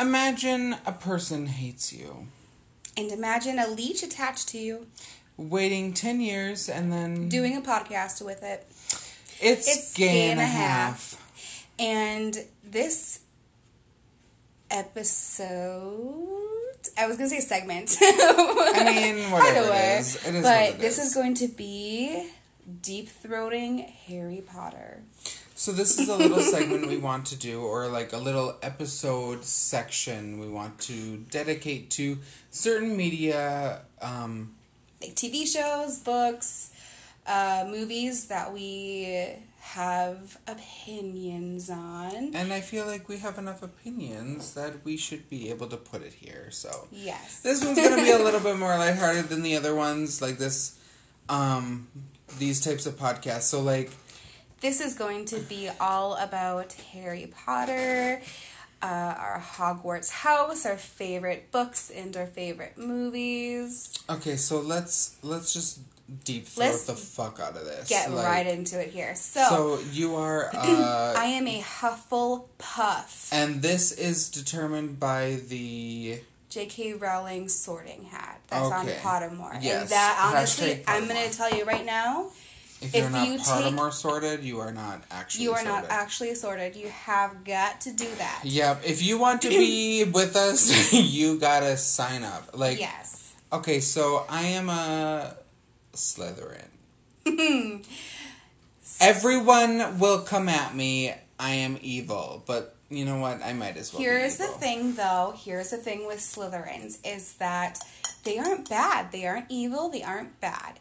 [0.00, 2.26] Imagine a person hates you,
[2.96, 4.86] And imagine a leech attached to you,
[5.36, 8.66] waiting 10 years, and then doing a podcast with it.
[9.40, 11.16] it's, it's gay, gay and a half.
[11.78, 13.20] And this
[14.70, 16.26] episode,
[16.96, 17.96] I was gonna say segment.
[18.00, 20.26] I mean, whatever way, it is.
[20.26, 21.08] It is but it this is.
[21.08, 22.30] is going to be
[22.82, 25.02] deep throating Harry Potter.
[25.60, 29.44] So this is a little segment we want to do, or like a little episode
[29.44, 32.16] section we want to dedicate to
[32.50, 33.82] certain media.
[34.00, 34.54] Um,
[35.02, 36.70] like TV shows, books,
[37.26, 42.34] uh, movies that we have opinions on.
[42.34, 46.00] and I feel like we have enough opinions that we should be able to put
[46.00, 46.48] it here.
[46.50, 47.42] So Yes.
[47.42, 50.78] this one's gonna be a little bit more lighthearted than the other ones, like this,
[51.28, 51.88] um,
[52.38, 53.42] these types of podcasts.
[53.42, 53.90] So like,
[54.60, 58.20] This is going to be all about Harry Potter,
[58.82, 63.94] uh, our Hogwarts house, our favorite books, and our favorite movies.
[64.08, 65.80] okay, so let's let's just
[66.24, 67.88] deep throat Let's the fuck out of this.
[67.88, 69.14] Get Like, right into it here.
[69.14, 70.50] So, So you are.
[70.54, 73.32] Uh, I am a Hufflepuff.
[73.32, 76.20] And this is determined by the.
[76.48, 76.94] J.K.
[76.94, 78.40] Rowling sorting hat.
[78.48, 79.58] That's on Pottermore.
[79.62, 79.82] Yes.
[79.82, 82.30] And that, honestly, I'm going to tell you right now,
[82.82, 85.44] If you're If not you take- Pottermore sorted, you are not actually.
[85.46, 85.64] Sorted.
[85.64, 85.90] You are sorted.
[85.90, 86.76] not actually sorted.
[86.76, 88.40] You have got to do that.
[88.44, 88.82] Yep.
[88.86, 92.50] If you want to be with us, you gotta sign up.
[92.56, 93.34] Like, yes.
[93.52, 95.36] okay, so I am a
[95.94, 96.66] Slytherin.
[99.00, 101.12] Everyone will come at me.
[101.38, 103.42] I am evil, but you know what?
[103.42, 104.02] I might as well.
[104.02, 105.32] Here's the thing, though.
[105.36, 107.78] Here's the thing with Slytherins is that
[108.24, 109.10] they aren't bad.
[109.12, 109.88] They aren't evil.
[109.88, 110.79] They aren't bad.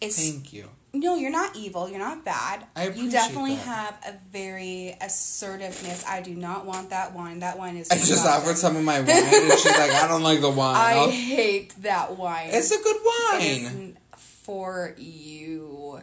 [0.00, 0.68] It's Thank you.
[0.92, 1.88] no, you're not evil.
[1.88, 2.66] You're not bad.
[2.76, 3.64] I appreciate you definitely that.
[3.64, 6.04] have a very assertiveness.
[6.06, 7.40] I do not want that wine.
[7.40, 7.90] That wine is.
[7.90, 8.42] I just disgusting.
[8.42, 11.10] offered some of my wine, and she's like, "I don't like the wine." I I'll-
[11.10, 12.50] hate that wine.
[12.52, 13.96] It's a good wine.
[14.16, 16.00] for you.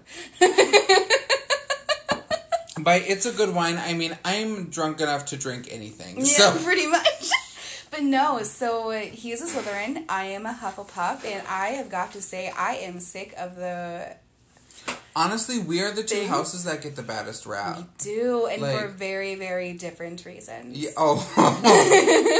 [2.79, 6.17] By it's a good wine, I mean I'm drunk enough to drink anything.
[6.17, 7.22] Yeah, So pretty much.
[7.93, 10.05] But no, so uh, he is a Slytherin.
[10.09, 14.15] I am a Hufflepuff, and I have got to say I am sick of the
[15.15, 16.27] honestly, we are the two Things.
[16.27, 17.83] houses that get the baddest rap.
[17.99, 20.75] do, and for very, very different reasons.
[20.75, 21.19] Yeah, oh,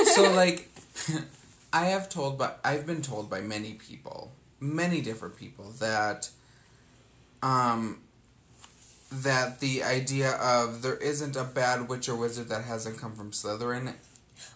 [0.15, 0.71] so like,
[1.73, 6.31] I have told, but I've been told by many people, many different people that,
[7.43, 7.99] um,
[9.11, 13.29] that the idea of there isn't a bad witch or wizard that hasn't come from
[13.29, 13.93] Slytherin,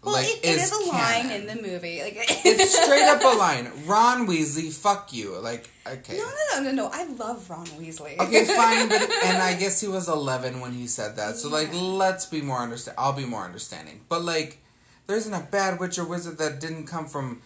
[0.04, 2.02] Well, like it, it is a line in the movie.
[2.02, 2.16] Like
[2.46, 3.72] It's straight up a line.
[3.86, 5.38] Ron Weasley, fuck you.
[5.40, 6.18] Like, okay.
[6.18, 6.90] No, no, no, no, no.
[6.94, 8.18] I love Ron Weasley.
[8.20, 11.36] Okay, fine, but and I guess he was eleven when he said that.
[11.36, 12.98] So like, let's be more understand.
[13.00, 14.02] I'll be more understanding.
[14.08, 14.60] But like,
[15.08, 17.42] there isn't a bad witch or wizard that didn't come from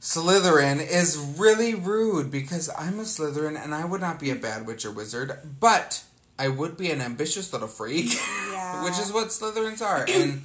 [0.00, 4.66] Slytherin is really rude because I'm a Slytherin and I would not be a bad
[4.66, 6.02] witch or wizard, but
[6.38, 8.12] I would be an ambitious little freak,
[8.52, 8.82] Yeah.
[8.82, 10.04] which is what Slytherins are.
[10.08, 10.42] And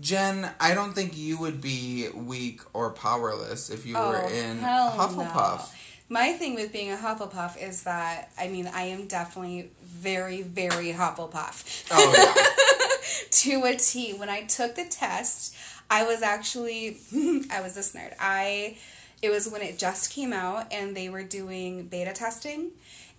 [0.00, 4.58] Jen, I don't think you would be weak or powerless if you were oh, in
[4.62, 5.58] Oh, Hufflepuff.
[5.58, 5.64] no.
[6.08, 10.92] My thing with being a Hufflepuff is that I mean I am definitely very, very
[10.92, 11.88] Hufflepuff.
[11.90, 13.26] Oh yeah.
[13.30, 14.12] to a T.
[14.14, 15.56] When I took the test,
[15.90, 16.98] I was actually
[17.50, 18.14] I was this nerd.
[18.20, 18.76] I
[19.22, 22.70] it was when it just came out and they were doing beta testing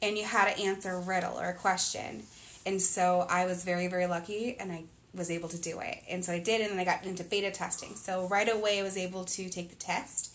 [0.02, 2.24] and you had to answer a riddle or a question.
[2.66, 4.84] And so I was very, very lucky and I
[5.18, 5.98] was able to do it.
[6.10, 7.96] And so I did and then I got into beta testing.
[7.96, 10.34] So right away I was able to take the test.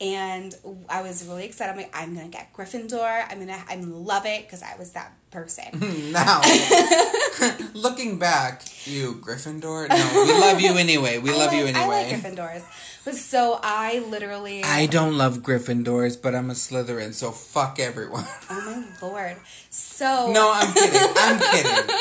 [0.00, 0.52] And
[0.88, 1.70] I was really excited.
[1.70, 3.24] I'm like, I'm gonna get Gryffindor.
[3.30, 5.66] I'm gonna, I'm gonna love it because I was that person.
[6.12, 6.40] now,
[7.74, 9.88] looking back, you Gryffindor.
[9.88, 11.18] No, we love you anyway.
[11.18, 12.20] We I love you like- I like anyway.
[12.34, 12.64] Gryffindors.
[13.04, 14.62] But so I literally.
[14.64, 18.24] I don't love Gryffindors, but I'm a Slytherin, so fuck everyone.
[18.50, 19.36] Oh my lord.
[19.70, 20.30] So.
[20.32, 21.00] no, I'm kidding.
[21.16, 21.96] I'm kidding.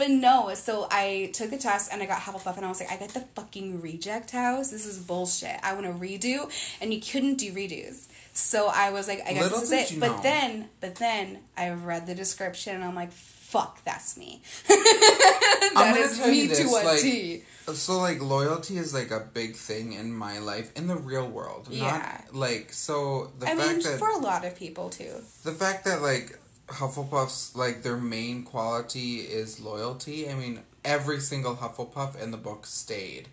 [0.00, 2.90] But no, so I took the test and I got Hufflepuff and I was like,
[2.90, 4.70] I got the fucking reject house.
[4.70, 5.60] This is bullshit.
[5.62, 8.06] I want to redo, and you couldn't do redos.
[8.32, 10.00] So I was like, I guess Little this is it.
[10.00, 10.22] but know.
[10.22, 14.40] then, but then I read the description and I'm like, fuck, that's me.
[14.70, 17.42] I'm gonna is tell me you this, to a like, T.
[17.74, 21.68] So like loyalty is like a big thing in my life in the real world.
[21.70, 21.90] Yeah.
[22.30, 25.12] Not like so the I fact mean, that for a lot of people too.
[25.44, 26.38] the fact that like
[26.70, 30.28] Hufflepuffs like their main quality is loyalty.
[30.28, 33.28] I mean, every single Hufflepuff in the book stayed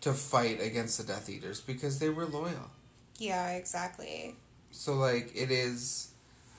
[0.00, 2.70] to fight against the Death Eaters because they were loyal.
[3.18, 4.34] Yeah, exactly.
[4.70, 6.08] So like it is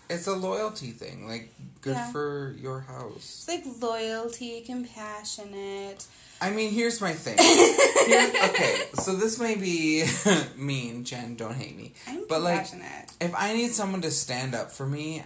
[0.10, 1.28] it's a loyalty thing.
[1.28, 2.12] Like good Yeah.
[2.12, 3.46] for your house.
[3.48, 6.06] It's like loyalty, compassionate.
[6.42, 7.38] I mean, here's my thing.
[8.06, 10.04] Here- okay, so this may be
[10.58, 11.36] mean, Jen.
[11.36, 11.94] Don't hate me.
[12.06, 13.12] I'm But, like, compassionate.
[13.22, 15.24] If I need someone to stand up for me,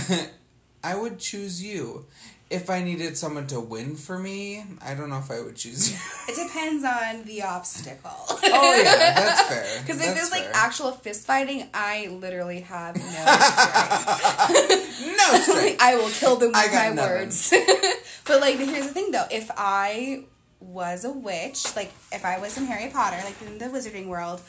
[0.84, 2.06] I would choose you.
[2.50, 5.90] If I needed someone to win for me, I don't know if I would choose
[5.90, 5.98] you.
[6.28, 8.10] it depends on the obstacle.
[8.28, 9.80] oh yeah, that's fair.
[9.80, 13.02] Because if it's like actual fist fighting, I literally have no
[14.52, 15.16] strength.
[15.16, 15.80] no strength.
[15.80, 16.96] I will kill them with my nothing.
[16.96, 17.54] words.
[18.26, 20.24] but like, here's the thing though: if I
[20.60, 24.42] was a witch, like if I was in Harry Potter, like in the Wizarding world,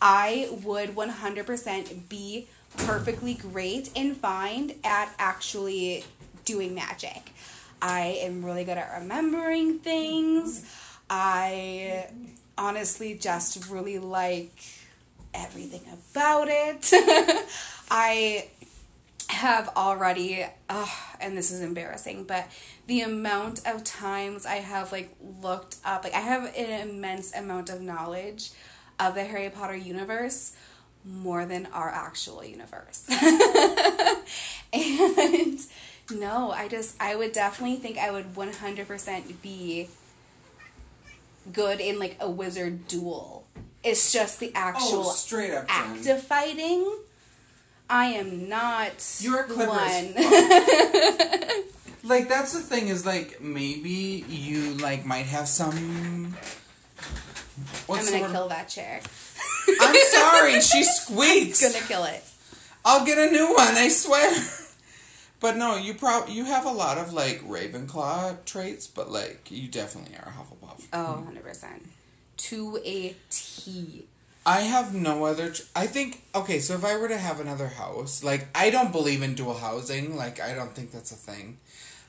[0.00, 6.04] I would 100% be perfectly great and fine at actually
[6.44, 7.32] doing magic.
[7.82, 10.64] I am really good at remembering things.
[11.08, 12.08] I
[12.58, 14.52] honestly just really like
[15.32, 15.82] everything
[16.12, 16.90] about it.
[17.90, 18.48] I
[19.28, 20.88] have already, ugh,
[21.20, 22.48] and this is embarrassing, but
[22.86, 27.70] the amount of times I have like looked up, like I have an immense amount
[27.70, 28.50] of knowledge
[28.98, 30.54] of the Harry Potter universe
[31.04, 33.06] more than our actual universe.
[34.72, 35.58] and
[36.10, 39.88] no, I just, I would definitely think I would 100% be
[41.52, 43.46] good in like a wizard duel.
[43.82, 46.98] It's just the actual oh, straight up, act of fighting.
[47.88, 50.14] I am not You're clever one.
[52.02, 56.34] Like that's the thing is like maybe you like might have some.
[57.88, 59.00] I'm gonna kill that chair.
[59.80, 61.60] I'm sorry, she squeaks.
[61.62, 62.22] Gonna kill it.
[62.84, 64.30] I'll get a new one, I swear.
[65.40, 69.68] But no, you prob you have a lot of like Ravenclaw traits, but like you
[69.68, 70.86] definitely are a Hufflepuff.
[70.92, 71.80] Oh, 100%.
[72.36, 74.04] To a T.
[74.46, 75.50] I have no other.
[75.50, 76.58] Tr- I think okay.
[76.60, 80.16] So if I were to have another house, like I don't believe in dual housing.
[80.16, 81.58] Like I don't think that's a thing.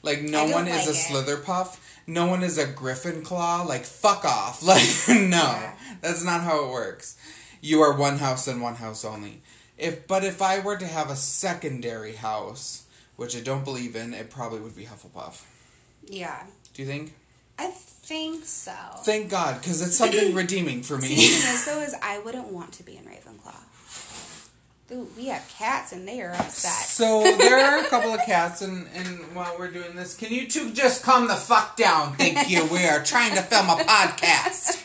[0.03, 1.27] Like no one is a like it.
[1.45, 1.77] Slitherpuff.
[2.07, 3.65] No one is a Gryffindor.
[3.67, 4.63] Like fuck off.
[4.65, 5.73] Like no, Yeah.
[6.01, 7.17] that's not how it works.
[7.61, 9.41] You are one house and one house only.
[9.77, 12.85] If but if I were to have a secondary house,
[13.15, 15.43] which I don't believe in, it probably would be Hufflepuff.
[16.05, 16.43] Yeah.
[16.73, 17.13] Do you think?
[17.57, 18.73] I think so.
[19.03, 21.09] Thank God, because it's something redeeming for me.
[21.09, 23.55] thing is, though, is I wouldn't want to be in Ravenclaw.
[24.89, 26.71] Dude, we have cats and they are upset.
[26.71, 30.47] So there are a couple of cats, and, and while we're doing this, can you
[30.47, 32.13] two just calm the fuck down?
[32.15, 32.65] Thank you.
[32.65, 34.80] We are trying to film a podcast.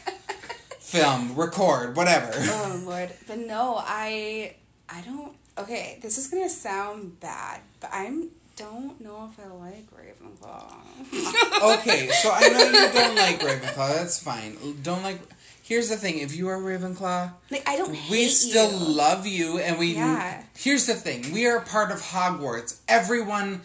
[1.00, 2.30] Film, record, whatever.
[2.34, 3.10] Oh lord.
[3.26, 4.54] But no, I
[4.88, 9.86] I don't okay, this is gonna sound bad, but I'm don't know if I like
[9.92, 10.72] Ravenclaw.
[11.78, 13.94] Okay, so I know you don't like Ravenclaw.
[13.96, 14.56] That's fine.
[14.82, 15.20] Don't like.
[15.62, 18.94] Here's the thing: if you are Ravenclaw, like I don't we still you.
[18.94, 19.94] love you, and we.
[19.94, 20.42] Yeah.
[20.56, 22.80] Here's the thing: we are part of Hogwarts.
[22.88, 23.62] Everyone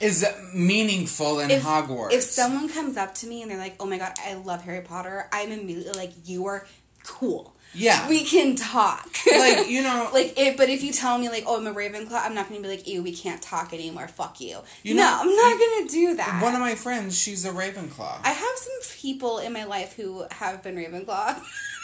[0.00, 0.24] is
[0.54, 2.12] meaningful in if, Hogwarts.
[2.12, 4.82] If someone comes up to me and they're like, "Oh my god, I love Harry
[4.82, 6.66] Potter," I'm immediately like, "You are
[7.04, 7.54] cool.
[7.74, 11.44] yeah, We can talk." like you know, like it, but if you tell me like,
[11.46, 14.08] "Oh, I'm a Ravenclaw," I'm not gonna be like, "Ew, we can't talk anymore.
[14.08, 16.40] Fuck you." You no, know- I'm not gonna do that.
[16.42, 18.20] one of my friends, she's a Ravenclaw.
[18.24, 21.40] I have some people in my life who have been Ravenclaw.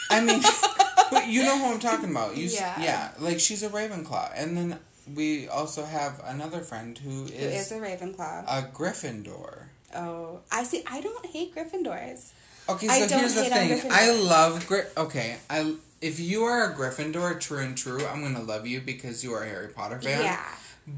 [0.09, 0.41] I mean,
[1.11, 2.37] but you know who I'm talking about.
[2.37, 2.79] You, yeah.
[2.81, 4.79] yeah, like she's a Ravenclaw, and then
[5.13, 8.43] we also have another friend who who is, is a Ravenclaw.
[8.47, 9.65] a Gryffindor.
[9.95, 10.83] Oh, I see.
[10.89, 12.31] I don't hate Gryffindors.
[12.67, 13.81] Okay, I so don't here's the thing.
[13.91, 18.41] I love Gry- Okay, I if you are a Gryffindor, true and true, I'm gonna
[18.41, 20.21] love you because you are a Harry Potter fan.
[20.23, 20.43] Yeah.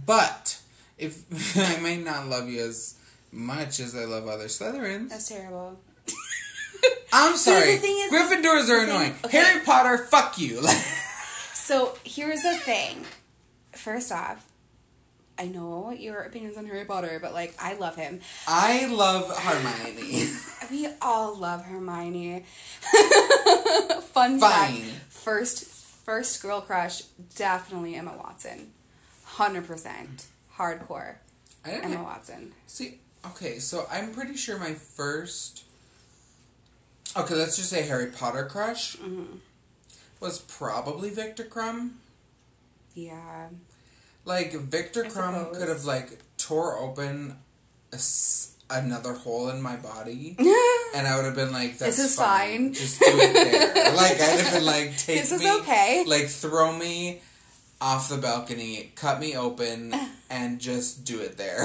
[0.05, 0.59] But
[0.97, 1.23] if
[1.57, 2.95] I might not love you as
[3.31, 5.77] much as I love other Slytherins, That's terrible.
[7.13, 7.75] I'm sorry.
[7.75, 9.15] the thing is- Gryffindors are annoying.
[9.25, 9.37] okay.
[9.37, 10.65] Harry Potter, fuck you.
[11.53, 13.05] So here's the thing.
[13.77, 14.45] First off,
[15.39, 18.21] I know your opinions on Harry Potter, but like I love him.
[18.47, 20.29] I love Hermione.
[20.69, 22.43] We all love Hermione.
[24.01, 24.39] Fun Fine.
[24.39, 27.03] fact: first first girl crush,
[27.35, 28.71] definitely Emma Watson.
[29.23, 30.25] Hundred percent
[30.57, 31.15] hardcore
[31.63, 32.51] Emma Watson.
[32.65, 35.63] See, okay, so I'm pretty sure my first.
[37.15, 39.37] Okay, let's just say Harry Potter crush Mm-hmm.
[40.19, 41.91] was probably Viktor Krum.
[42.93, 43.47] Yeah.
[44.27, 45.57] Like Viktor I Krum suppose.
[45.57, 47.37] could have like tore open
[47.93, 47.99] a
[48.69, 50.35] another hole in my body,
[50.95, 52.73] and I would have been like, "This is fine.
[52.73, 56.03] Just do it there." like I'd have been like, "Take This is me, okay.
[56.05, 57.21] like throw me."
[57.79, 59.93] Off the balcony, cut me open,
[60.31, 61.61] and just do it there,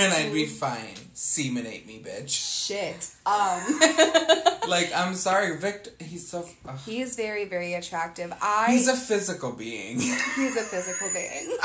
[0.00, 0.94] and I'd be fine.
[1.14, 2.30] Semenate me, bitch.
[2.66, 3.10] Shit.
[3.26, 3.80] Um.
[4.68, 5.90] Like, I'm sorry, Viktor.
[5.98, 6.46] He's so.
[6.68, 6.78] ugh.
[6.86, 8.32] he is very very attractive.
[8.40, 8.70] I.
[8.70, 9.98] He's a physical being.
[10.00, 11.56] he's a physical being.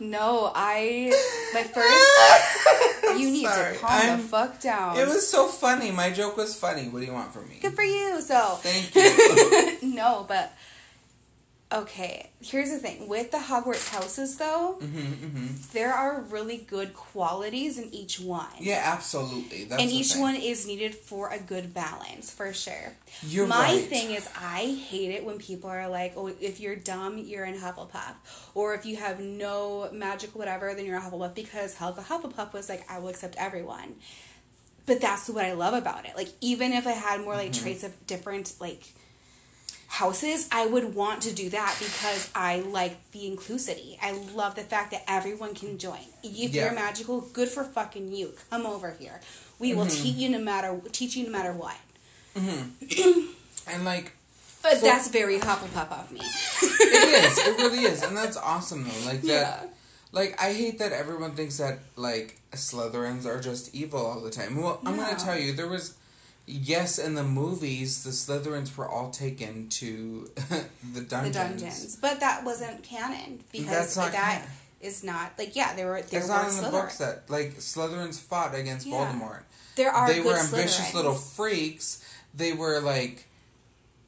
[0.00, 1.12] no, I
[1.54, 3.18] my first.
[3.20, 4.96] You need Sorry, to calm I'm- the fuck down.
[4.98, 5.90] It was so funny.
[5.92, 6.88] My joke was funny.
[6.88, 7.58] What do you want from me?
[7.62, 8.20] good for you.
[8.20, 9.88] So Thank you.
[9.94, 10.52] no, but
[11.72, 12.30] okay.
[12.40, 17.78] Here's the thing with the Hogwarts houses, though, hmm hmm there are really good qualities
[17.78, 18.46] in each one.
[18.60, 19.64] Yeah, absolutely.
[19.64, 20.22] That's and each thing.
[20.22, 22.92] one is needed for a good balance, for sure.
[23.22, 23.82] You're My right.
[23.82, 27.56] thing is, I hate it when people are like, "Oh, if you're dumb, you're in
[27.58, 28.14] Hufflepuff,"
[28.54, 31.34] or if you have no magic, whatever, then you're a Hufflepuff.
[31.34, 33.96] Because Helga Hufflepuff was like, "I will accept everyone,"
[34.86, 36.16] but that's what I love about it.
[36.16, 37.42] Like, even if I had more Mm-hmm.
[37.44, 38.82] like traits of different like
[39.88, 43.96] houses, I would want to do that because I like the inclusivity.
[44.02, 46.00] I love the fact that everyone can join.
[46.22, 46.64] If Yeah.
[46.66, 48.34] you're magical, good for fucking you.
[48.50, 49.20] Come over here.
[49.58, 50.02] We will Mm-hmm.
[50.02, 51.76] teach you no matter teach you no matter what.
[53.68, 54.12] And like,
[54.62, 56.20] But So- that's very Hufflepuff of me.
[56.20, 57.38] it is.
[57.38, 59.06] It really is, and that's awesome though.
[59.06, 59.62] Like that.
[59.62, 59.68] Yeah.
[60.12, 64.60] Like I hate that everyone thinks that like Slytherins are just evil all the time.
[64.60, 65.04] Well, I'm No.
[65.04, 65.94] gonna tell you there was.
[66.46, 70.30] Yes, in the movies, the Slytherins were all taken to
[70.92, 71.10] the dungeons.
[71.34, 74.48] The dungeons, but that wasn't canon because That's not that canon.
[74.80, 76.70] is not like yeah there were there It's were not in the Slytherin.
[76.70, 78.94] books that like Slytherins fought against Yeah.
[79.12, 79.42] Voldemort.
[79.74, 80.94] There are they were ambitious Slytherins.
[80.94, 82.04] little freaks.
[82.32, 83.26] They were like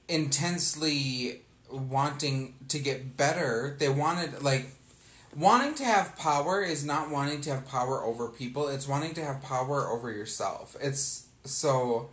[0.09, 3.77] intensely wanting to get better.
[3.79, 4.67] They wanted like
[5.37, 8.69] wanting to have power is not wanting to have power over people.
[8.69, 10.77] It's wanting to have power over yourself.
[10.81, 12.11] It's so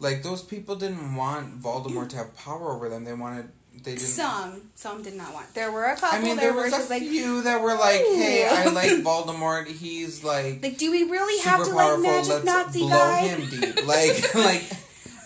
[0.00, 3.04] like those people didn't want Voldemort to have power over them.
[3.04, 3.48] They wanted
[3.82, 5.52] they didn't Some some did not want.
[5.54, 8.00] There were a couple I mean, there were was a like few that were like,
[8.00, 9.66] "Hey, I like Voldemort.
[9.66, 13.26] He's like like do we really have to like magic Let's Nazi blow guy?
[13.26, 13.74] him deep.
[13.86, 14.62] Like, like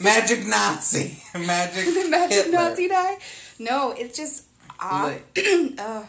[0.01, 2.53] magic Nazi, magic the magic Hitler.
[2.53, 3.19] Nazi guy?
[3.59, 4.45] No, it's just
[4.81, 5.05] ah.
[5.35, 5.39] Like-
[5.79, 6.07] Ugh.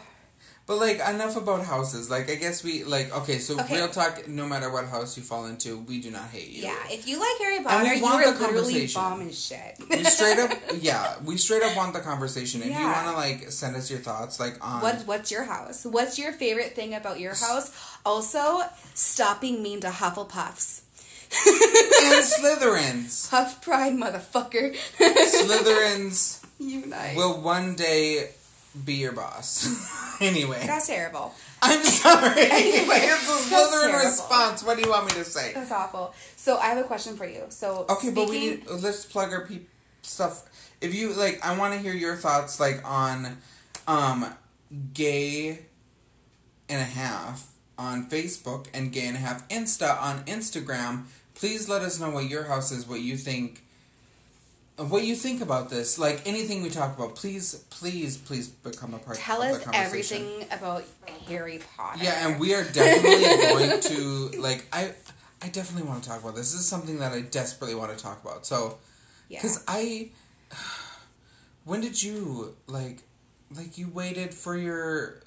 [0.70, 2.08] But like, enough about houses.
[2.10, 3.10] Like, I guess we like.
[3.22, 3.74] Okay, so Okay.
[3.74, 4.28] real talk.
[4.28, 6.62] No matter what house you fall into, we do not hate you.
[6.62, 9.02] yeah, if you like Harry Potter, we you are the literally conversation.
[9.02, 9.74] bomb as shit.
[9.90, 12.62] We straight up, yeah, we straight up want the conversation.
[12.62, 15.84] If you want to like send us your thoughts, like on What what's your house?
[15.84, 17.72] What's your favorite thing about your house?
[18.06, 18.60] Also,
[18.94, 20.82] stop being mean to Hufflepuffs.
[21.34, 23.28] and Slytherins.
[23.30, 24.76] Huff pride, motherfucker.
[24.98, 27.16] Slytherins Unite.
[27.16, 28.30] will one day
[28.84, 30.18] be your boss.
[30.20, 31.34] anyway, That's terrible.
[31.62, 32.42] I'm sorry.
[32.50, 34.62] Anyway, it's a Slytherin response.
[34.64, 35.52] What do you want me to say?
[35.52, 36.14] That's awful.
[36.36, 37.44] So I have a question for you.
[37.48, 39.68] So Okay, but we need let's plug our peop
[40.02, 40.48] stuff.
[40.80, 43.38] If you like, I want to hear your thoughts, like on,
[43.86, 44.32] um,
[44.94, 45.60] gay
[46.68, 51.04] and a half on Facebook and gay and a half Insta on Instagram.
[51.34, 53.64] Please let us know what your house is, what you think,
[54.88, 55.98] what you think about this.
[55.98, 59.16] Like anything we talk about, please, please, please become a part.
[59.16, 60.16] tell of us the conversation.
[60.16, 60.84] everything about
[61.28, 62.02] Harry Potter.
[62.02, 63.24] Yeah, and we are definitely
[63.68, 64.66] going to like.
[64.72, 64.92] I
[65.42, 66.52] I definitely want to talk about this.
[66.52, 68.46] This is something that I desperately want to talk about.
[68.46, 68.78] So.
[69.28, 69.38] yeah.
[69.38, 70.10] Because I,
[71.64, 72.98] when did you like,
[73.54, 75.22] like you waited for your?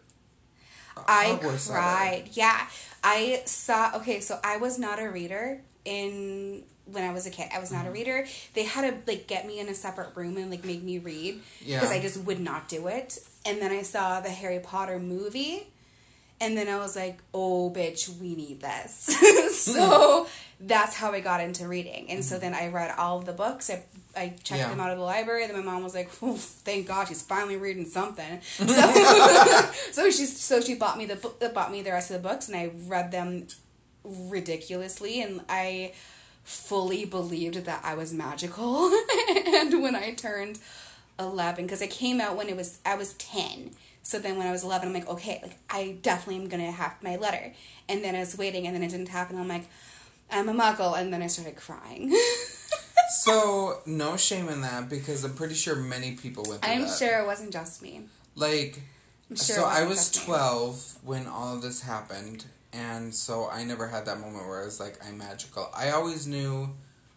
[0.98, 2.30] uh, I cried.
[2.34, 2.68] Yeah,
[3.04, 3.98] I saw.
[3.98, 7.50] Okay, so I was not a reader in when I was a kid.
[7.56, 7.94] I was not a Mm-hmm.
[7.94, 8.26] reader.
[8.54, 11.42] They had to like get me in a separate room and like make me read
[11.60, 11.90] because Yeah.
[11.90, 13.20] I just would not do it.
[13.46, 15.68] And then I saw the Harry Potter movie.
[16.42, 19.16] And then I was like, oh, bitch, we need this.
[19.64, 20.28] so
[20.60, 22.10] that's how I got into reading.
[22.10, 23.70] And so then I read all of the books.
[23.70, 23.84] I,
[24.16, 24.56] I checked Mm-hmm.
[24.58, 24.70] Yeah.
[24.70, 25.48] them out of the library.
[25.48, 28.42] Then my mom was like, "Oof, thank God she's finally reading something.
[28.58, 32.28] So, so she so she bought me the book, bought me the rest of the
[32.28, 33.48] books, and I read them
[34.04, 35.94] ridiculously, and I
[36.44, 38.88] fully believed that I was magical.
[39.48, 40.60] and when I turned
[41.20, 43.72] eleven, because I came out when it was I was ten.
[44.02, 47.02] So then when I was eleven, I'm like, okay, like I definitely am gonna have
[47.02, 47.54] my letter.
[47.88, 49.38] And then I was waiting, and then it didn't happen.
[49.38, 49.66] I'm like,
[50.32, 52.14] I'm a muggle, and then I started crying.
[53.14, 56.98] So no shame in that because I'm pretty sure many people went I'm that.
[56.98, 58.02] sure it wasn't just me.
[58.36, 58.82] Like,
[59.30, 60.34] sure so I was just me.
[60.34, 64.66] 12 when all of this happened, and so I never had that moment where I
[64.66, 65.70] was like, I'm magical.
[65.76, 66.70] I always knew.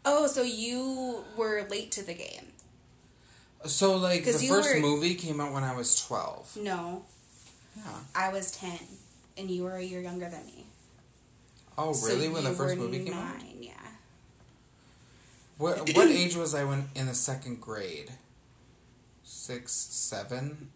[0.04, 2.52] Oh, so you were late to the game?
[3.64, 6.58] So like the first were- movie came out when I was 12.
[6.58, 7.04] No,
[7.76, 7.82] Yeah.
[8.14, 8.78] I was ten,
[9.36, 10.66] and you were a year younger than me.
[11.76, 12.28] Oh So really?
[12.28, 13.38] when the first movie came out?
[13.38, 13.72] nine, yeah.
[15.58, 18.12] What what age was I when in the second grade?
[19.24, 20.70] Six, seven.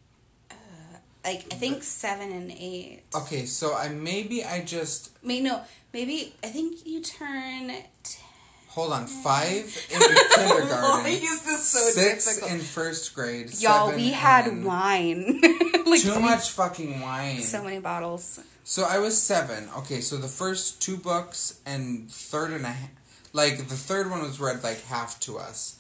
[1.25, 3.03] Like I think seven and eight.
[3.15, 5.62] Okay, so I maybe I just Maybe no,
[5.93, 7.69] maybe I think you turn.
[7.69, 8.25] Ten.
[8.69, 9.99] hold on five in
[10.35, 12.53] kindergarten, Why is this so six difficult?
[12.53, 13.50] in first grade.
[13.61, 15.41] Y'all, we had in- wine.
[15.87, 17.41] like Too much fucking wine.
[17.43, 18.41] So many bottles.
[18.65, 19.69] So I was seven.
[19.79, 22.89] Okay, so the first two books and third and a ha-
[23.33, 25.77] like the third one was read like half to us.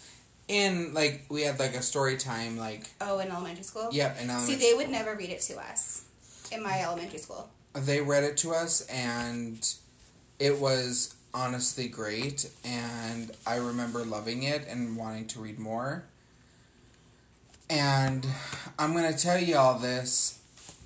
[0.50, 3.88] In like we had like a story time like Oh, in elementary school.
[3.92, 6.04] yep and See, they would never read it to us
[6.50, 7.48] in my elementary school.
[7.74, 9.74] they read it to us and
[10.40, 16.04] it was honestly great and I remember loving it and wanting to read more.
[17.68, 18.26] And
[18.78, 20.40] I'm gonna tell you all this.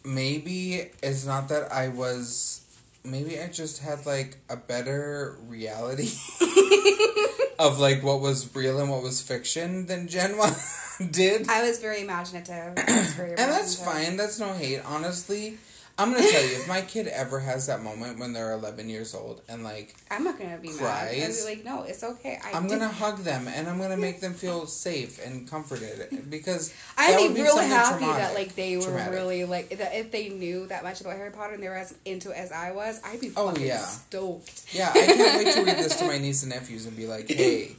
[0.05, 2.61] Maybe it's not that I was.
[3.05, 6.11] Maybe I just had like a better reality
[7.59, 11.49] of like what was real and what was fiction than Jen Genwa did.
[11.49, 12.75] I was very imaginative.
[12.77, 14.17] Was very And that's fine.
[14.17, 14.81] That's no hate.
[14.87, 15.59] Honestly,
[15.97, 19.15] I'm gonna tell you, if my kid ever has that moment when they're 11 years
[19.15, 20.77] old and like I'm not gonna be mad.
[21.09, 21.45] I'd Cries.
[21.45, 22.37] be like, no, it's okay.
[22.45, 26.27] I I'm did- gonna hug them and I'm gonna make them feel safe and comforted
[26.29, 29.13] because I'd be would really happy that like they were Traumatic.
[29.15, 31.95] really like that if they knew that much about Harry Potter and they were as
[32.05, 33.79] into it as I was, I'd be Oh, yeah.
[33.79, 34.75] stoked.
[34.75, 37.29] Yeah, I can't wait to read this to my niece and nephews and be like,
[37.29, 37.77] "Hey,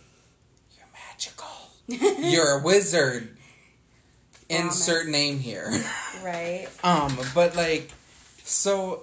[0.78, 1.48] you're magical.
[2.32, 3.30] You're a wizard."
[4.48, 5.72] Insert name here.
[6.24, 6.68] Right.
[6.84, 7.90] Um, but like,
[8.46, 9.02] so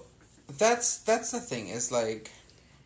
[0.58, 2.30] that's that's the thing is like,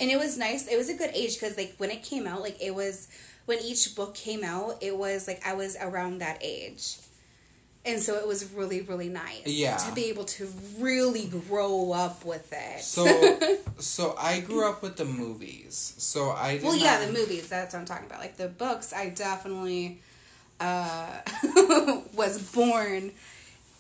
[0.00, 0.66] And it was nice.
[0.66, 3.08] It was a good age because like when it came out, like it was
[3.44, 6.96] when each book came out, it was like I was around that age.
[7.84, 9.46] And so it was really, really nice.
[9.46, 9.76] Yeah.
[9.76, 10.48] To be able to
[10.80, 12.80] really grow up with it.
[12.80, 13.04] so
[13.78, 15.94] so I grew up with the movies.
[15.98, 17.48] So I well, yeah, not- the movies.
[17.48, 18.20] That's what I'm talking about.
[18.20, 20.00] Like the books, I definitely
[20.58, 21.20] uh,
[22.14, 23.12] was born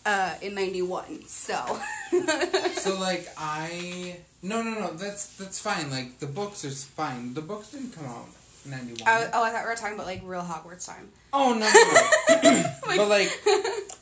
[0.06, 1.26] uh, in '91.
[1.26, 1.78] So
[2.72, 5.90] So like I no no no that's that's fine.
[5.90, 7.34] Like the books are fine.
[7.34, 8.28] The books didn't come out
[8.64, 9.12] in ninety one.
[9.12, 11.10] I, oh, I thought we were talking about like real Hogwarts time.
[11.32, 12.64] Oh no, no, no.
[12.96, 13.28] but like,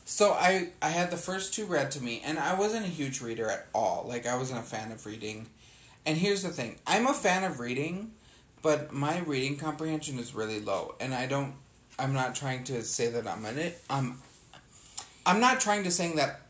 [0.05, 3.21] so I I had the first two read to me, and I wasn't a huge
[3.21, 4.05] reader at all.
[4.07, 5.47] Like I wasn't a fan of reading.
[6.05, 8.11] And here's the thing: I'm a fan of reading,
[8.61, 11.55] but my reading comprehension is really low, and I don't.
[11.97, 13.81] I'm not trying to say that I'm in it.
[13.89, 14.21] I'm.
[15.25, 16.41] I'm not trying to saying that.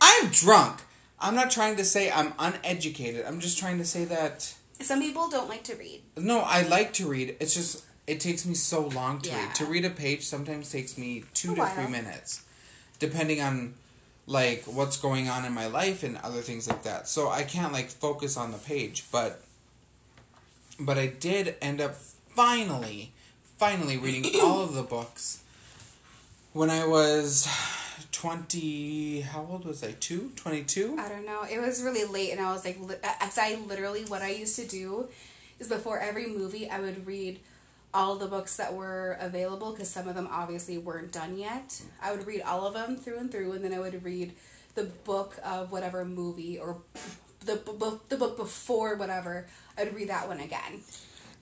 [0.00, 0.80] I'm drunk.
[1.20, 3.24] I'm not trying to say I'm uneducated.
[3.26, 4.54] I'm just trying to say that.
[4.80, 6.02] Some people don't like to read.
[6.16, 7.36] No, I like to read.
[7.40, 9.46] It's just it takes me so long to Yeah.
[9.46, 9.54] read.
[9.56, 11.74] To read a page sometimes takes me two A to while.
[11.74, 12.42] three minutes,
[12.98, 13.74] depending on
[14.26, 17.08] like what's going on in my life and other things like that.
[17.08, 19.40] So I can't like focus on the page, but
[20.78, 23.12] but I did end up finally,
[23.58, 25.42] finally reading all of the books
[26.52, 27.46] when I was
[28.28, 29.20] twenty.
[29.20, 29.92] How old was I?
[30.00, 30.30] Two?
[30.36, 30.96] Twenty-two?
[30.98, 31.42] I don't know.
[31.50, 34.56] It was really late, and I was like, li- as I literally, what I used
[34.56, 35.08] to do
[35.60, 37.40] is before every movie, I would read
[37.92, 41.82] all the books that were available because some of them obviously weren't done yet.
[42.02, 44.32] I would read all of them through and through, and then I would read
[44.74, 46.78] the book of whatever movie or
[47.44, 49.46] the b- the book before whatever.
[49.76, 50.80] I'd read that one again.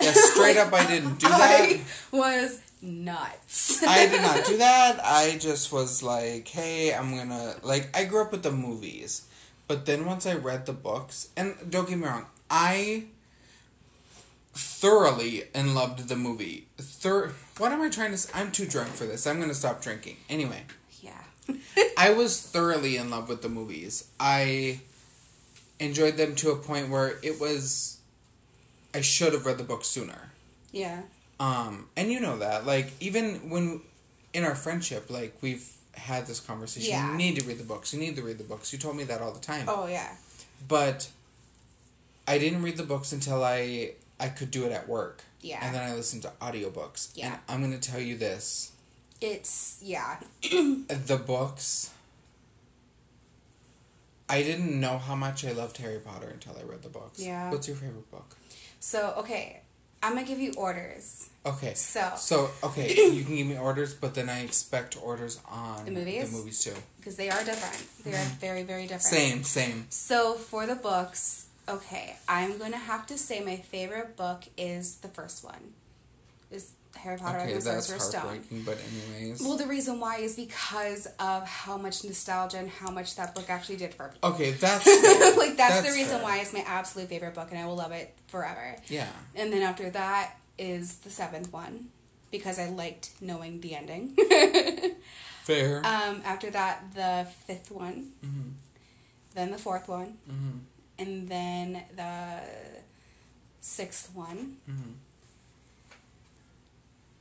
[0.03, 1.41] Yeah, straight up, I didn't do that.
[1.41, 3.83] I was nuts.
[3.83, 5.01] I did not do that.
[5.05, 7.97] I just was like, hey, I'm gonna like.
[7.97, 9.27] I grew up with the movies,
[9.69, 13.05] but then once I read the books, and don't get me wrong, I
[14.55, 16.67] thoroughly and loved the movie.
[16.79, 18.37] Thir- what am I trying to?
[18.37, 19.27] I'm too drunk for this.
[19.27, 20.17] I'm gonna stop drinking.
[20.29, 20.63] Anyway,
[21.01, 21.23] yeah.
[21.97, 24.09] I was thoroughly in love with the movies.
[24.21, 24.81] I
[25.81, 27.99] enjoyed them to a point where it was.
[28.95, 30.31] I should have read the book sooner.
[30.73, 31.03] yeah.
[31.41, 33.81] Um, and you know that, like, even when
[34.33, 36.91] in our friendship, like, we've had this conversation.
[36.91, 37.11] Yeah.
[37.11, 37.93] You need to read the books.
[37.93, 38.73] You need to read the books.
[38.73, 39.65] You told me that all the time.
[39.69, 40.15] Oh yeah.
[40.69, 41.11] But
[42.29, 45.25] I didn't read the books until I I could do it at work.
[45.41, 45.59] Yeah.
[45.63, 47.11] And then I listened to audiobooks.
[47.15, 47.27] Yeah.
[47.27, 48.73] And I'm going to tell you this.
[49.21, 50.19] It's yeah.
[50.43, 51.91] The books
[54.29, 57.21] I didn't know how much I loved Harry Potter until I read the books.
[57.21, 57.51] Yeah.
[57.51, 58.37] What's your favorite book?
[58.83, 59.61] So okay,
[60.03, 61.31] I'm gonna give you orders.
[61.47, 61.75] Okay.
[61.75, 65.93] So So okay, you can give me orders, but then I expect orders on The
[65.93, 66.31] movies?
[66.31, 66.75] The movies too.
[66.99, 67.81] because they are different.
[68.05, 68.41] They are mm-hmm.
[68.41, 69.03] very very different.
[69.03, 69.87] Same, same.
[69.89, 75.09] So for the books, okay, I'm gonna have to say my favorite book is the
[75.09, 75.75] first one.
[76.51, 78.65] Is Harry Potter Okay, and the that's Sorcerer's Stone.
[78.65, 78.79] but
[79.17, 79.41] anyways.
[79.43, 83.49] Well, the reason why is because of how much nostalgia and how much that book
[83.51, 84.15] actually did for me.
[84.23, 84.87] okay, that's
[85.37, 86.23] like that's, the reason fair.
[86.23, 88.77] why it's my absolute favorite book, and I will love it forever.
[88.89, 89.09] Yeah.
[89.35, 91.89] And then after that is the seventh one
[92.31, 94.17] because I liked knowing the ending.
[95.45, 95.79] Fair.
[95.85, 98.51] um, after that, the fifth one, hmm
[99.35, 100.59] then the fourth one, hmm
[100.99, 102.39] and then the
[103.61, 104.93] sixth one, hmm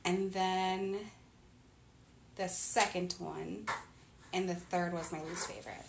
[0.04, 0.96] and then
[2.36, 3.66] the second one,
[4.32, 5.84] and the third was my least favorite.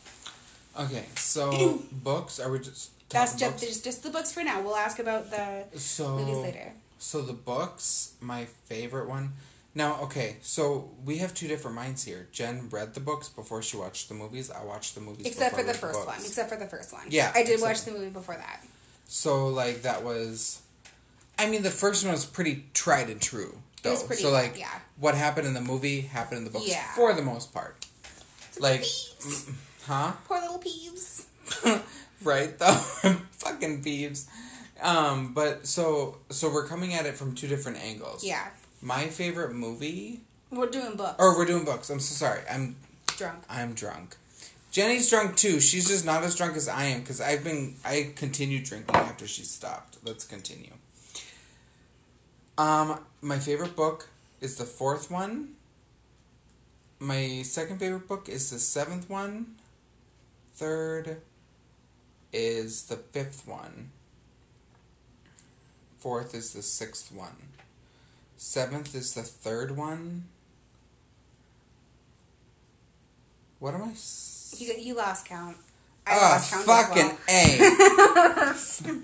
[0.79, 2.39] Okay, so books.
[2.39, 3.61] Are we just That's just, books?
[3.61, 4.61] just just the books for now.
[4.61, 6.73] We'll ask about the so movies later.
[6.99, 9.33] So the books, my favorite one.
[9.75, 12.27] Now, okay, so we have two different minds here.
[12.31, 14.51] Jen read the books before she watched the movies.
[14.51, 16.19] I watched the movies Except before for the first one.
[16.19, 17.07] Except for the first one.
[17.09, 18.63] Yeah, I did watch the movie before that.
[19.07, 20.61] So like that was,
[21.39, 23.57] I mean, the first one was pretty tried and true.
[23.83, 23.97] Though.
[24.07, 24.69] pretty- so like, yeah.
[24.97, 26.83] what happened in the movie happened in the books Yeah.
[26.95, 27.85] for the most part.
[28.59, 29.45] Like, Peeves.
[29.45, 29.53] mm,
[29.87, 30.11] huh?
[30.27, 31.25] Poor little peeves.
[32.23, 32.71] right though
[33.31, 34.27] fucking beeves
[34.81, 38.47] um but so so we're coming at it from two different angles Yeah.
[38.81, 41.15] my favorite movie We're doing books.
[41.19, 42.77] or we're doing books i'm so sorry i'm
[43.17, 43.43] drunk.
[43.49, 44.15] i'm drunk
[44.71, 48.13] jenny's drunk too she's just not as drunk as i am because i've been i
[48.15, 50.71] continued drinking after she stopped let's continue
[52.57, 54.07] um my favorite book
[54.41, 55.49] is the fourth one
[56.99, 59.55] my second favorite book is the seventh one
[60.55, 61.17] third
[62.31, 63.91] is the fifth one.
[65.99, 67.35] Fourth is the sixth one.
[68.37, 70.23] Seventh is the third one.
[73.59, 73.91] What am I?
[73.91, 75.57] S- You, you lost count.
[76.05, 78.51] I lost count fucking well.
[78.51, 78.53] a.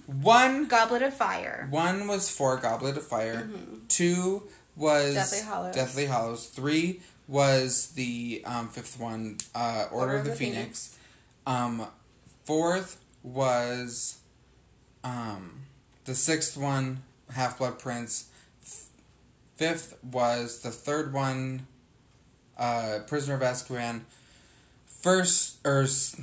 [0.11, 0.67] one.
[0.67, 1.67] Goblet of Fire.
[1.69, 3.49] One was for Goblet of Fire.
[3.87, 4.43] Two
[4.75, 5.13] was Mm-hmm.
[5.15, 5.39] Deathly
[6.05, 6.45] Hallows.
[6.45, 6.61] Deathly.
[6.61, 10.97] Three was the um, fifth one, uh, Order, of the, Phoenix.
[11.45, 11.85] Um,
[12.43, 14.17] fourth was
[15.03, 15.61] um,
[16.05, 18.29] the sixth one, Half Blood Prince.
[19.55, 21.67] Fifth was the third one,
[22.57, 24.01] uh, Prisoner of Azkaban.
[24.87, 26.19] First or s-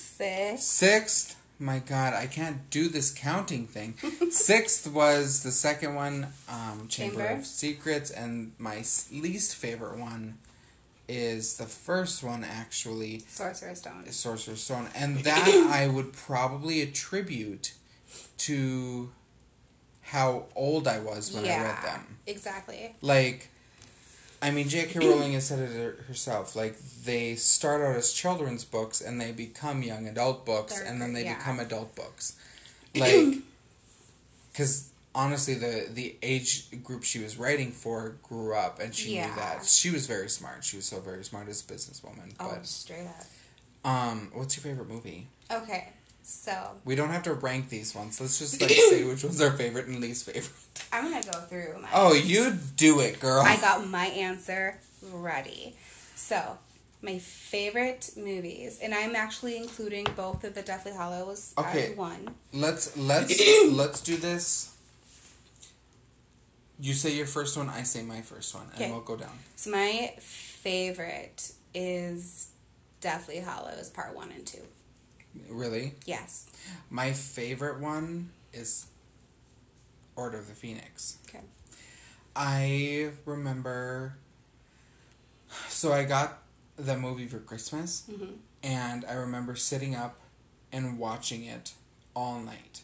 [0.00, 0.62] Six.
[0.62, 3.94] sixth, my God, I can't do this counting thing.
[4.30, 7.40] sixth was the second one, um, Chamber, Chamber.
[7.40, 8.82] of Secrets, and my
[9.12, 10.38] least favorite one
[11.08, 13.24] is the first one actually.
[13.28, 14.10] Sorcerer's Stone.
[14.10, 17.72] Sorcerer's Stone, and that I would probably attribute
[18.38, 19.10] to
[20.02, 22.18] how old I was when I read them.
[22.26, 22.94] Exactly.
[23.00, 23.48] Like,
[24.42, 24.98] I mean, J.K.
[25.06, 26.56] Rowling has said it herself.
[26.56, 31.00] Like, they start out as children's books and they become young adult books, They're- and
[31.00, 31.36] then they yeah.
[31.36, 32.36] become adult books.
[32.96, 33.36] Like,
[34.52, 39.28] because honestly, the the age group she was writing for grew up, and she Yeah.
[39.28, 40.64] knew that she was very smart.
[40.64, 42.34] She was so very smart as a businesswoman.
[42.40, 43.88] Oh, But straight up.
[43.88, 45.28] um, what's your favorite movie?
[45.52, 45.90] Okay,
[46.30, 48.20] so We don't have to rank these ones.
[48.20, 50.50] Let's just like say which one's our favorite and least favorite.
[50.92, 51.88] I'm gonna go through my.
[51.92, 53.42] Oh, you do it, girl.
[53.44, 54.78] I got my answer
[55.12, 55.74] ready.
[56.14, 56.58] So,
[57.02, 61.92] my favorite movies, and I'm actually including both of the Deathly Hallows Okay.
[61.92, 62.34] as one.
[62.52, 64.74] Let's let's let's do this.
[66.78, 68.90] You say your first one, I say my first one, and Okay.
[68.90, 69.38] we'll go down.
[69.56, 72.48] So, my favorite is
[73.00, 74.62] Deathly Hallows Part One and Two.
[75.48, 76.46] Really, Yes.
[76.90, 78.86] my favorite one is
[80.16, 81.18] Order of the Phoenix.
[81.28, 81.44] Okay.
[82.34, 84.16] I remember.
[85.68, 86.42] So I got
[86.76, 90.18] the movie for Christmas, hmm and I remember sitting up
[90.70, 91.72] and watching it
[92.14, 92.82] all night.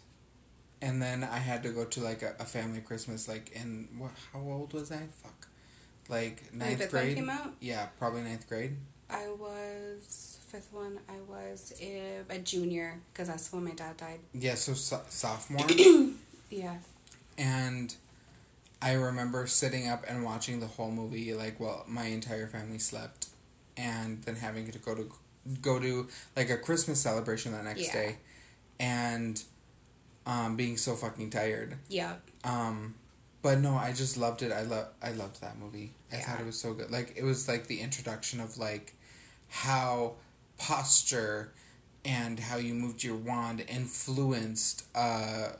[0.80, 4.12] And then I had to go to like a, a family Christmas, like in what?
[4.32, 5.06] How old was I?
[5.22, 5.48] Fuck,
[6.08, 7.16] like ninth one grade.
[7.16, 8.76] came out, Yeah, probably ninth grade.
[9.08, 10.98] I was fifth one.
[11.08, 14.20] I was a, a junior because that's when my dad died.
[14.32, 15.66] Yeah, so, so sophomore,
[16.50, 16.76] Yeah.
[17.38, 17.94] and
[18.82, 21.32] I remember sitting up and watching the whole movie.
[21.34, 23.28] Like, well, my entire family slept,
[23.76, 25.10] and then having to go to
[25.62, 27.92] go to like a Christmas celebration the next Yeah.
[27.92, 28.16] day,
[28.80, 29.42] and
[30.26, 31.76] um, being so fucking tired.
[31.88, 32.14] Yeah.
[32.44, 32.94] Um,
[33.46, 34.50] but no, I just loved it.
[34.50, 35.92] I love I loved that movie.
[36.12, 36.90] I thought it was so good.
[36.90, 38.94] Like it was like the introduction of like
[39.48, 40.14] how
[40.58, 41.52] posture
[42.04, 45.50] and how you moved your wand influenced uh,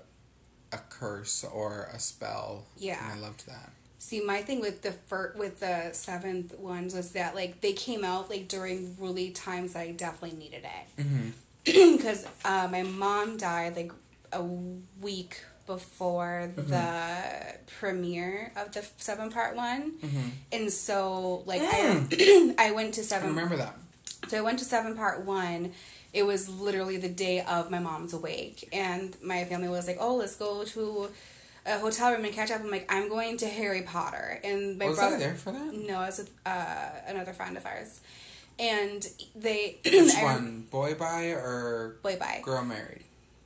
[0.73, 2.67] a curse or a spell.
[2.77, 2.99] Yeah.
[3.05, 3.71] And I loved that.
[3.99, 8.05] See, my thing with the fir- with the seventh ones was that like they came
[8.05, 11.95] out like during really times that I definitely needed it Mm-hmm.
[11.97, 13.93] because uh, my mom died like
[14.33, 16.71] a week before Mm-hmm.
[16.71, 20.29] the premiere of the seven part one, Mm-hmm.
[20.53, 23.27] and so like I I went to seven.
[23.27, 23.77] I remember that.
[24.29, 25.73] So I went to seven part one.
[26.13, 30.17] It was literally the day of my mom's awake, and my family was like, "Oh,
[30.17, 31.09] let's go to
[31.67, 34.87] a hotel room and catch up." I'm like, "I'm going to Harry Potter," and my
[34.89, 35.17] was brother.
[35.17, 35.75] I there for that?
[35.75, 38.01] No, I was with uh, another friend of ours,
[38.59, 39.79] and they.
[39.85, 40.67] Which I- one?
[40.71, 42.41] Boy by or Boy, bye.
[42.43, 43.03] girl married?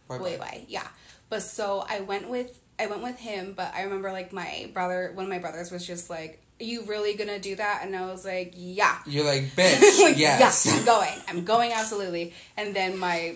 [0.06, 0.62] Boy, Boy, bye.
[0.68, 0.86] Yeah,
[1.30, 5.12] but so I went with I went with him, but I remember like my brother,
[5.14, 7.82] one of my brothers was just like, you really gonna do that?
[7.84, 8.98] And I was like, Yeah.
[9.06, 10.66] You're like, bitch, like, yes.
[10.70, 11.18] I'm going.
[11.28, 12.34] I'm going absolutely.
[12.56, 13.34] And then my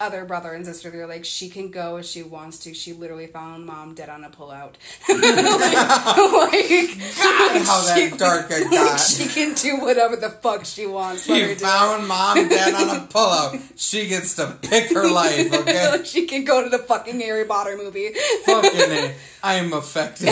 [0.00, 2.74] other brother and sister, they're like, she can go if she wants to.
[2.74, 4.74] She literally found mom dead on a pullout.
[5.08, 8.96] like, like, God, how that dark it like, got.
[9.00, 11.28] she can do whatever the fuck she wants.
[11.28, 13.60] You found mom dead on a pullout.
[13.76, 16.02] She gets to pick her life, okay?
[16.04, 18.10] She can go to the fucking Harry Potter movie.
[18.44, 19.14] Fucking A.
[19.42, 20.28] I'm affected.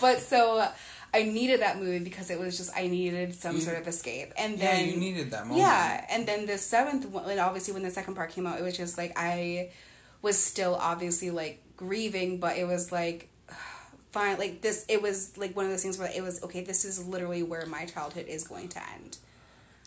[0.00, 0.72] but so uh,
[1.14, 4.32] I needed that movie because it was just I needed some You- sort of escape.
[4.36, 5.60] And Yeah, then you needed that moment.
[5.60, 8.62] Yeah, and then the seventh one, and obviously when the second part came out, it
[8.62, 9.70] was just like I
[10.22, 13.28] was still obviously like grieving, but it was like
[14.12, 14.84] fine, like this.
[14.88, 16.62] It was like one of those things where it was okay.
[16.62, 19.16] This is literally where my childhood is going to end.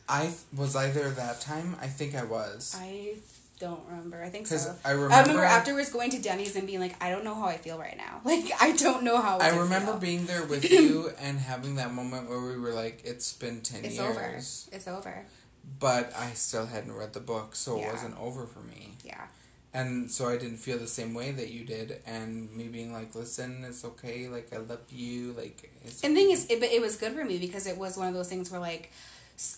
[0.09, 1.75] I th- was I there that time?
[1.79, 2.75] I think I was.
[2.77, 3.13] I
[3.61, 4.21] don't remember.
[4.23, 4.75] I think so.
[4.83, 7.45] I I remember remember- afterwards going to Denny's and being like, I don't know how
[7.45, 8.19] I feel right now.
[8.31, 9.37] Like I don't know how.
[9.39, 9.99] I remember feel.
[10.09, 13.85] being there with you and having that moment where we were like, it's been 10
[13.85, 14.09] It's years.
[14.09, 14.75] over.
[14.75, 15.15] It's over.
[15.79, 17.87] But I still hadn't read the book, so Yeah.
[17.89, 18.95] it wasn't over for me.
[19.05, 19.25] Yeah.
[19.73, 22.01] And so I didn't feel the same way that you did.
[22.05, 24.27] And me being like, listen, it's okay.
[24.27, 25.31] Like, I love you.
[25.37, 27.95] Like, it's And the thing is, it, it was good for me because it was
[27.95, 28.91] one of those things where like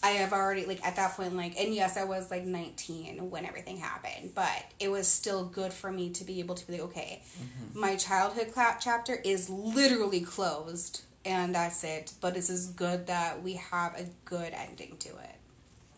[0.02, 3.46] I have already like at that point like and yes I was like 19 when
[3.46, 6.82] everything happened but it was still good for me to be able to be like
[6.84, 7.80] okay mm-hmm.
[7.80, 13.42] my childhood cla chapter is literally closed and that's it but this is good that
[13.44, 15.36] we have a good ending to it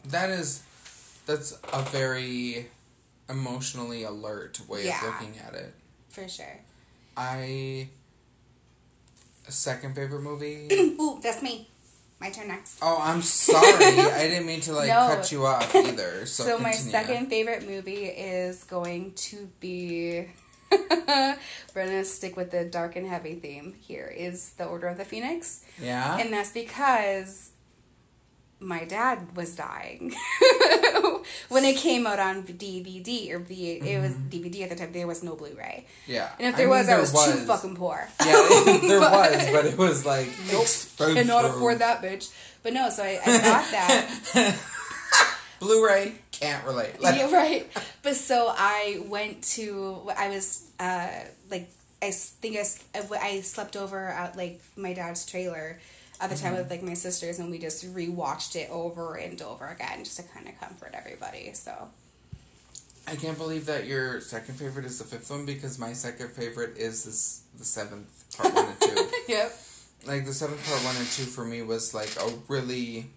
[0.06, 0.64] That is,
[1.26, 2.68] that's a very
[3.30, 4.98] emotionally alert way Yeah.
[5.00, 5.74] of looking at it.
[6.10, 6.60] for sure
[7.18, 7.90] I.
[9.48, 10.68] A second favorite movie?
[11.00, 11.70] ooh that's me
[12.26, 13.68] my turn next oh, I'm sorry.
[13.84, 15.08] I didn't mean to, like, No.
[15.16, 16.26] cut you off either.
[16.26, 20.28] So, So, my second favorite movie is going to be.
[20.72, 21.36] We're
[21.76, 23.76] gonna stick with the dark and heavy theme.
[23.80, 26.18] Here is the Order of the Phoenix, Yeah?
[26.18, 27.52] and that's because
[28.60, 30.14] my dad was dying
[31.50, 33.72] when it came out on DVD or V.
[33.74, 34.92] It was DVD at the time.
[34.92, 36.30] There was no Blu-ray, yeah.
[36.40, 38.08] and if I there mean, was, I was, too fucking poor.
[38.26, 38.32] Yeah,
[38.82, 40.28] there But- was, but it was like.
[40.52, 41.16] Nope, expensive.
[41.16, 42.34] cannot afford that bitch.
[42.64, 44.56] But no, so I, I got that.
[45.60, 47.02] Blu-ray can't relate.
[47.02, 47.68] Like, yeah, right.
[48.04, 50.02] But so I went to.
[50.18, 51.10] I was uh,
[51.50, 51.70] like,
[52.02, 52.66] I think I,
[53.20, 55.80] I slept over at like my dad's trailer
[56.26, 56.62] at the time Mm-hmm.
[56.64, 60.24] with like my sisters, and we just rewatched it over and over again just to
[60.24, 61.52] kind of comfort everybody.
[61.54, 61.90] So
[63.08, 66.78] I can't believe that your second favorite is the fifth one because my second favorite
[66.78, 69.08] is this the seventh part one and two.
[69.28, 69.56] yep.
[70.06, 73.08] Like the seventh part one and two for me was like a really.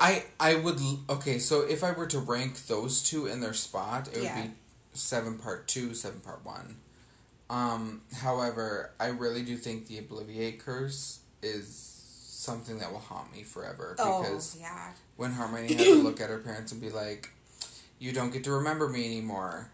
[0.00, 4.08] I I would okay so if I were to rank those two in their spot
[4.08, 4.42] it would Yeah.
[4.42, 4.50] be
[4.92, 6.76] seven part two seven part one.
[7.48, 11.92] Um, however, I really do think the Obliviate curse is
[12.28, 14.90] something that will haunt me forever Oh because yeah.
[15.16, 17.30] when Hermione had to look at her parents and be like,
[17.98, 19.70] "You don't get to remember me anymore."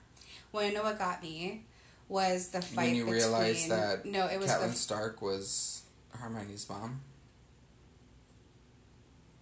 [0.52, 1.64] Well, you know what got me
[2.08, 3.22] was the fight when you between.
[3.22, 4.74] realized that no, it was Catelyn the.
[4.76, 7.00] Stark was Hermione's mom.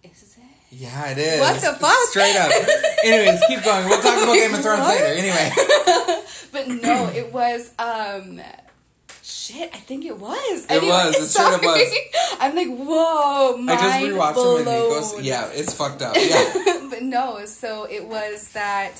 [0.03, 0.43] Is it?
[0.71, 1.39] Yeah, it is.
[1.39, 1.93] What the fuck?
[2.09, 2.49] Straight up.
[3.05, 3.85] Anyways, keep going.
[3.87, 4.99] We'll talk about Game of Thrones What?
[4.99, 5.13] later.
[5.13, 5.51] Anyway,
[6.51, 8.41] But no, it was um
[9.23, 10.65] shit, I think it was.
[10.69, 11.93] It was, it straight up was.
[12.39, 15.03] I'm like, whoa, mind I just rewatched him and blown.
[15.03, 15.23] Nikos.
[15.23, 16.15] Yeah, it's fucked up.
[16.19, 16.87] Yeah.
[16.89, 18.93] but no, so it was that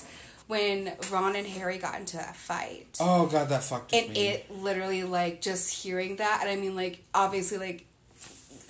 [0.47, 2.97] when Ron and Harry got into a fight.
[2.99, 4.27] Oh god, that fucked and me.
[4.27, 7.85] it literally like just hearing that and I mean like obviously like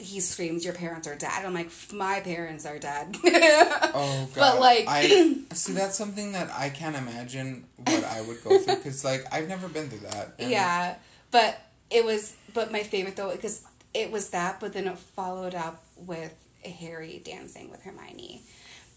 [0.01, 1.45] he screams your parents are dead.
[1.45, 3.15] I'm like my parents are dead.
[3.93, 4.35] Oh god.
[4.35, 8.75] But, like- I see that's something that I can't imagine what I would go through
[8.77, 10.33] because like I've never been through that.
[10.39, 10.95] Yeah,
[11.31, 11.59] but
[11.89, 12.35] it was.
[12.53, 16.33] But my favorite though, because it was that, but then it followed up with
[16.63, 18.41] Harry dancing with Hermione,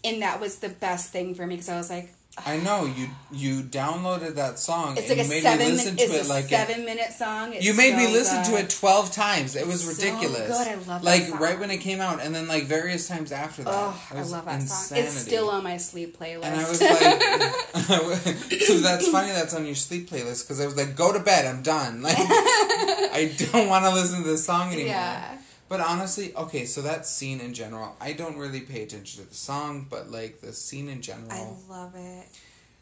[0.03, 2.13] and that was the best thing for me because I was like,
[2.45, 5.65] I know you you downloaded that song it's and like a you made seven.
[5.67, 7.53] me listen to it's it a like it- seven minute song.
[7.53, 9.55] It's You made me so listen to it twelve times.
[9.55, 10.47] It was So ridiculous.
[10.49, 10.67] good.
[10.67, 13.63] I love that Like right when it came out, and then like various times after
[13.63, 13.73] that.
[13.73, 14.97] Oh, I love that song.
[14.97, 16.43] It's still on my sleep playlist.
[16.43, 19.31] And I was like, so that's funny.
[19.31, 21.45] That's on your sleep playlist because I was like, go to bed.
[21.45, 22.01] I'm done.
[22.01, 24.89] Like, I don't want to listen to this song anymore.
[24.89, 25.34] yeah,
[25.67, 29.35] But honestly, okay, so that scene in general, I don't really pay attention to the
[29.35, 32.27] song, but like the scene in general, I love it.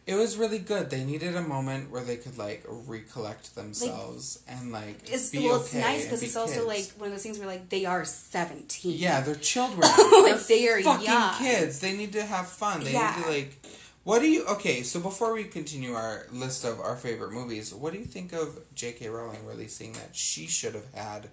[0.06, 0.90] it was really good.
[0.90, 5.56] They needed a moment where they could like recollect themselves and like It's be well,
[5.56, 6.66] okay it's nice because be it's also kids.
[6.66, 8.98] like one of those things where like they are seventeen.
[8.98, 9.80] yeah, they're children.
[9.82, 11.36] Like, They're they are fucking young.
[11.36, 11.80] kids.
[11.80, 12.84] They need to have fun.
[12.84, 13.16] They Yeah.
[13.18, 13.66] need to like.
[14.04, 14.84] What do you okay?
[14.84, 18.60] So before we continue our list of our favorite movies, what do you think of
[18.76, 19.08] J.K.
[19.08, 21.30] Rowling releasing that she should have had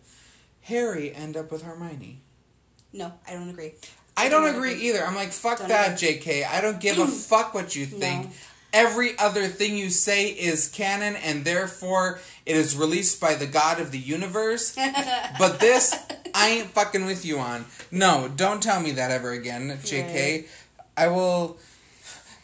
[0.62, 2.22] Harry end up with Hermione?
[2.92, 3.72] No, I don't agree.
[4.16, 5.04] I don't agree either.
[5.04, 6.18] I'm like, fuck Don't that, agree.
[6.18, 6.46] JK.
[6.46, 8.26] I don't give a fuck what you think.
[8.26, 8.30] No.
[8.72, 13.80] Every other thing you say is canon, and therefore it is released by the God
[13.80, 14.76] of the universe.
[15.38, 15.96] but this,
[16.34, 17.64] I ain't fucking with you on.
[17.90, 20.14] No, don't tell me that ever again, JK.
[20.14, 20.48] Right.
[20.96, 21.58] I will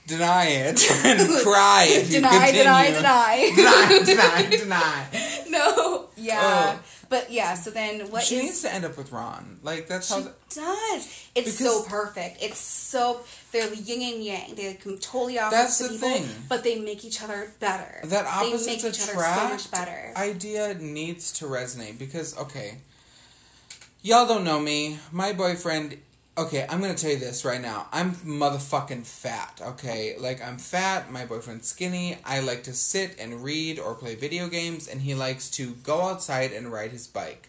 [0.07, 5.07] deny it and cry if you deny, deny, deny, deny, deny, deny.
[5.49, 6.09] no, oh.
[6.17, 6.81] yeah, Oh.
[7.09, 7.55] But yeah.
[7.55, 9.59] So then, what she needs to end up with Ron.
[9.63, 10.29] Like that's how She
[10.61, 11.29] does.
[11.35, 12.43] It's so perfect.
[12.43, 13.21] It's so
[13.53, 14.55] they're yin and yang.
[14.55, 16.29] They're totally opposite That's the people, thing.
[16.49, 18.01] but they make each other better.
[18.05, 20.13] that they opposites make each other so much better.
[20.17, 22.79] idea needs to resonate because okay
[24.03, 25.97] y'all don't know me my boyfriend
[26.39, 31.11] okay i'm gonna tell you this right now i'm motherfucking fat okay like i'm fat
[31.11, 35.15] my boyfriend's skinny i like to sit and read or play video games and he
[35.15, 37.49] likes to go outside and ride his bike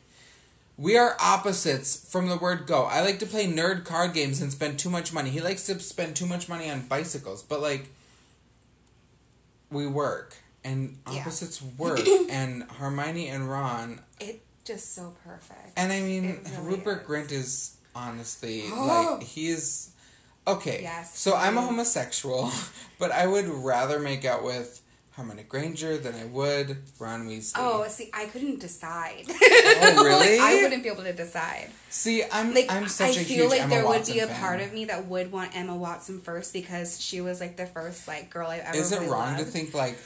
[0.80, 2.84] we are opposites from the word go.
[2.84, 5.32] I like to play nerd card games and spend too much money.
[5.32, 7.88] He likes to spend too much money on bicycles, but like
[9.72, 11.22] we work and Yeah.
[11.22, 15.74] opposites work and Hermione and Ron it just so perfect.
[15.76, 17.08] and I mean really Rupert is.
[17.08, 19.92] Grint is honestly like he's
[20.46, 20.80] okay.
[20.84, 22.52] Yes, so I'm a homosexual,
[23.00, 24.82] but I would rather make out with
[25.12, 27.54] Hermione Granger than I would Ron Weasley.
[27.58, 29.26] Oh, see, I couldn't decide.
[29.80, 30.38] Oh, really?
[30.40, 31.70] Like, I wouldn't be able to decide.
[31.90, 34.40] see, I'm Like, I'm such I a feel like Emma there would be a fan.
[34.40, 38.08] part of me that would want Emma Watson first because she was like the first
[38.08, 38.78] like girl I've ever.
[38.78, 39.98] Is it really wrong to think like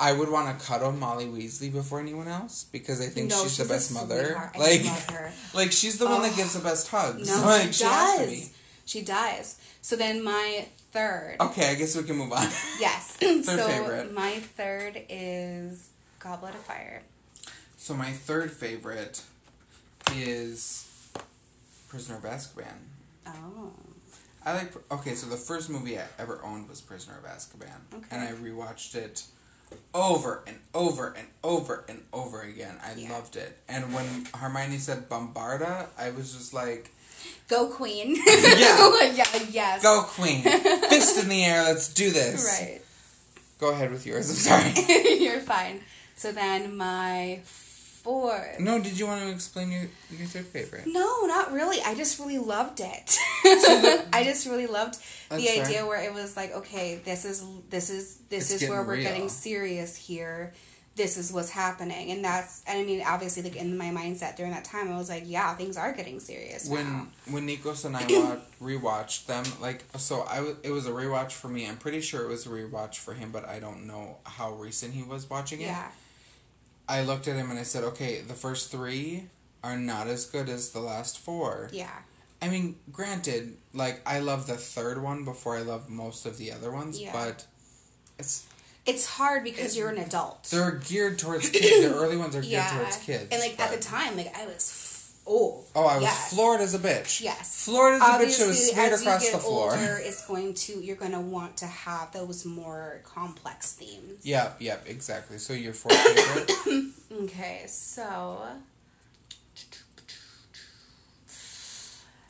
[0.00, 3.56] I would want to cuddle Molly Weasley before anyone else because I think No, she's,
[3.56, 4.50] she's the best mother.
[4.58, 4.84] Like,
[5.54, 6.36] like she's the one that Oh.
[6.36, 7.28] gives the best hugs.
[7.28, 7.88] No, like, she be.
[7.90, 8.50] does.
[8.84, 9.56] She does.
[9.82, 11.36] So then my third.
[11.40, 12.46] Okay, I guess we can move on.
[12.80, 13.16] Yes.
[13.16, 14.12] Third so favorite.
[14.14, 17.02] my third is Goblet of Fire.
[17.76, 19.22] So my third favorite
[20.14, 20.86] is
[21.88, 22.74] Prisoner of Azkaban.
[23.26, 23.72] Oh.
[24.44, 24.72] I like.
[24.92, 28.06] Okay, so the first movie I ever owned was Prisoner of Azkaban, Okay.
[28.12, 29.24] and I rewatched it
[29.94, 32.76] over and over and over and over again.
[32.84, 33.12] I Yeah.
[33.12, 36.90] loved it, and when Hermione said Bombarda, I was just like,
[37.48, 38.16] Go Queen.
[38.26, 39.02] Yeah.
[39.14, 39.24] yeah.
[39.50, 39.82] Yes.
[39.82, 40.42] "Go Queen!
[40.42, 41.62] Fist in the air!
[41.64, 42.80] Let's do this!" Right.
[43.58, 44.28] Go ahead with yours.
[44.30, 45.18] I'm sorry.
[45.18, 45.80] You're fine.
[46.14, 47.40] So then my
[48.60, 50.86] no, did you want to explain your your third favorite?
[50.86, 51.78] No, not really.
[51.82, 53.18] I just really loved it.
[53.42, 54.94] the- I just really loved
[55.30, 55.64] the fair.
[55.64, 58.94] idea where it was like, okay, this is this is this It's is where we're
[58.94, 59.02] real.
[59.02, 60.52] getting serious here.
[60.94, 64.52] This is what's happening, and that's and I mean, obviously, like in my mindset during
[64.52, 67.06] that time, I was like, yeah, things are getting serious when now.
[67.32, 71.32] when Nikos and I wa- rewatched them, like so, I w- it was a rewatch
[71.32, 71.68] for me.
[71.68, 74.94] I'm pretty sure it was a rewatch for him, but I don't know how recent
[74.94, 75.64] he was watching it.
[75.66, 75.88] Yeah,
[76.88, 79.28] I looked at him and I said, "Okay, the first three
[79.64, 81.68] are not as good as the last four.
[81.72, 81.90] yeah,
[82.40, 86.52] I mean, granted, like I love the third one before I love most of the
[86.52, 87.12] other ones, Yeah.
[87.12, 87.46] but
[88.18, 88.46] it's
[88.84, 90.44] it's hard because you're an adult.
[90.50, 91.82] they're geared towards kids.
[91.88, 94.46] the early ones are geared yeah, towards kids, and like at the time, like I
[94.46, 94.92] was.
[95.28, 96.34] Oh, Oh, I was yes.
[96.34, 97.20] floored as a bitch.
[97.20, 97.64] Yes.
[97.64, 99.72] Floored as a bitch Obviously, was smeared across the floor.
[99.72, 104.24] older, it's going to you're going to want to have those more complex themes.
[104.24, 105.38] Yep, yep, exactly.
[105.38, 106.52] So your fourth favorite?
[107.22, 108.42] Okay, so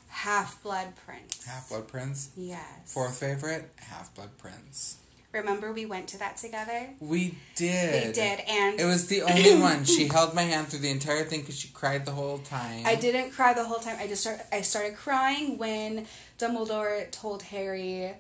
[0.09, 1.45] Half Blood Prince.
[1.47, 2.31] Half Blood Prince.
[2.37, 2.61] Yes.
[2.85, 3.71] Fourth favorite?
[3.79, 4.97] Half Blood Prince.
[5.37, 6.89] Remember we went to that together?
[7.01, 8.07] We did.
[8.09, 9.85] We did, and It was the only one.
[9.85, 12.83] She held my hand through the entire thing because she cried the whole time.
[12.87, 13.97] I didn't cry the whole time.
[14.01, 14.41] I just start.
[14.53, 16.07] I started crying when
[16.39, 18.13] Dumbledore told Harry,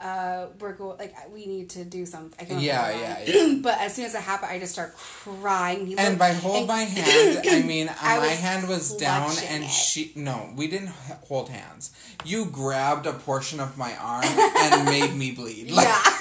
[0.00, 0.98] uh, "We're going.
[0.98, 4.50] Like we need to do something." Yeah, remember yeah, but as soon as it happened,
[4.52, 5.86] I just start crying.
[5.86, 8.96] He And looked- by hold and- my hand, I mean I my was hand was
[8.96, 9.68] down and it.
[9.70, 10.12] she.
[10.16, 10.92] No, we didn't
[11.28, 11.90] hold hands.
[12.24, 15.70] You grabbed a portion of my arm and made me bleed.
[15.80, 16.16] Like, yeah.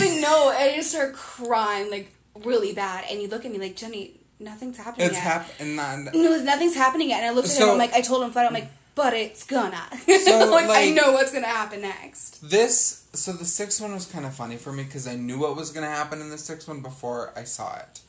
[0.00, 2.10] But no, I just started crying like
[2.44, 3.04] really bad.
[3.10, 5.76] And you look at me like Jenny, nothing's happening It's happening.
[5.76, 7.18] no, nothing's happening yet.
[7.22, 7.70] And I looked at So- him.
[7.72, 8.46] I'm like, I told him flat.
[8.46, 9.82] out, I'm like, but it's gonna.
[10.24, 12.48] So, like, I know what's gonna happen next.
[12.50, 15.56] This so the sixth one was kind of funny for me because I knew what
[15.56, 18.00] was to happen in the sixth one before I saw it.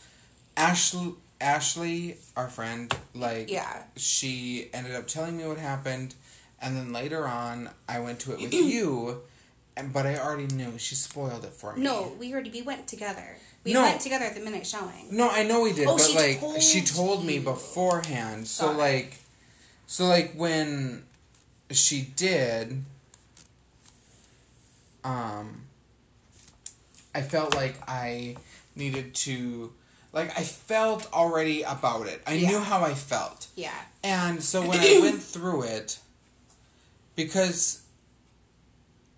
[0.58, 3.84] Ashley, Ashley, our friend, like Yeah.
[3.96, 6.14] she ended up telling me what happened,
[6.62, 9.22] and then later on I went to it with you,
[9.78, 11.84] and but I already knew she spoiled it for me.
[11.84, 13.38] No, we already we went together.
[13.64, 13.84] We No.
[13.84, 15.08] went together at the minute showing.
[15.12, 18.48] No, I know we did, Oh, but she like told she told me beforehand.
[18.48, 18.78] So Sorry.
[18.78, 19.18] like,
[19.88, 21.04] so like when
[21.70, 22.84] she did,
[25.04, 25.64] um,
[27.14, 28.38] I felt like I
[28.76, 29.74] needed to
[30.14, 32.22] like I felt already about it.
[32.28, 32.50] I Yeah.
[32.50, 33.48] knew how I felt.
[33.56, 33.74] Yeah.
[34.04, 36.00] And so when I went through it,
[37.16, 37.81] because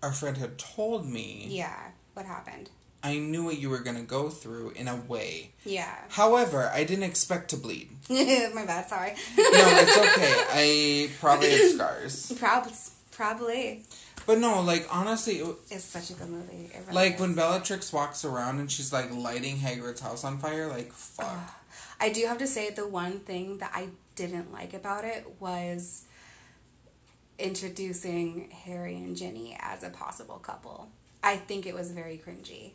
[0.04, 1.90] our friend had told me, Yeah.
[2.14, 2.70] What happened?
[3.02, 5.50] I knew what you were going to go through in a way.
[5.64, 5.94] Yeah.
[6.10, 7.88] However, I didn't expect to bleed.
[8.08, 8.88] My bad.
[8.88, 9.10] Sorry.
[9.10, 10.34] No, it's okay.
[10.52, 12.32] I probably have scars.
[12.38, 12.72] Probably.
[13.10, 13.82] Probably.
[14.26, 16.70] But no, like, honestly, it, It's such a good movie.
[16.72, 17.20] It really like is.
[17.20, 21.60] when Bellatrix walks around and she's like lighting Hagrid's house on fire, like, fuck.
[22.00, 26.04] I do have to say the one thing that I didn't like about it was
[27.38, 30.88] introducing Harry and Ginny as a possible couple.
[31.22, 32.72] I think it was very cringy.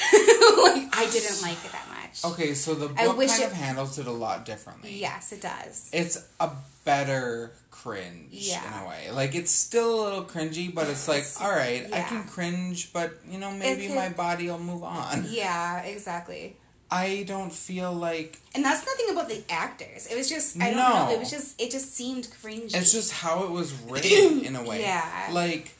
[0.12, 2.24] like I didn't like it that much.
[2.32, 4.94] Okay, so the book kind it- of handles it a lot differently.
[4.98, 5.90] Yes, it does.
[5.92, 6.50] It's a
[6.84, 8.66] better cringe Yeah.
[8.78, 9.10] in a way.
[9.10, 13.12] Like it's still a little cringy, but it's like, all right, I can cringe, but
[13.28, 15.26] you know, maybe my body will move on.
[15.28, 16.56] Yeah, exactly.
[16.92, 20.06] I don't feel like And that's nothing about the actors.
[20.08, 21.06] It was just I don't No.
[21.06, 21.10] know.
[21.12, 22.74] It was just it just seemed cringy.
[22.74, 24.80] it's just how it was written in a way.
[24.82, 25.28] Yeah.
[25.32, 25.70] Like,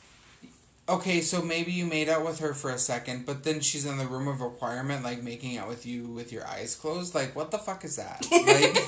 [0.89, 3.97] okay, so maybe you made out with her for a second, but then she's in
[3.99, 7.15] the room of requirement, like making out with you with your eyes closed.
[7.15, 8.27] Like, what the fuck is that?
[8.31, 8.79] Like,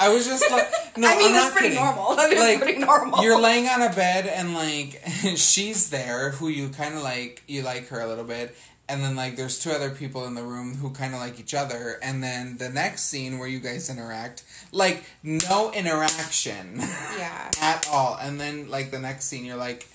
[0.00, 1.84] I was just like, no, I mean, I'm that's not pretty kidding.
[1.84, 2.16] normal.
[2.16, 3.22] That is Like, pretty normal.
[3.22, 5.00] You're laying on a bed and like
[5.36, 8.56] she's there who you kind of like you like her a little bit
[8.92, 11.54] and then like there's two other people in the room who kind of like each
[11.54, 16.76] other and then the next scene where you guys interact like no interaction
[17.16, 17.50] yeah.
[17.62, 19.88] at all and then like the next scene you're like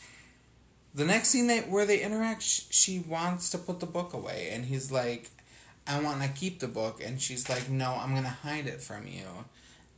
[0.95, 4.49] the next scene that where they interact sh- she wants to put the book away
[4.51, 5.29] and he's like
[5.85, 8.81] I want to keep the book and she's like no I'm going to hide it
[8.81, 9.45] from you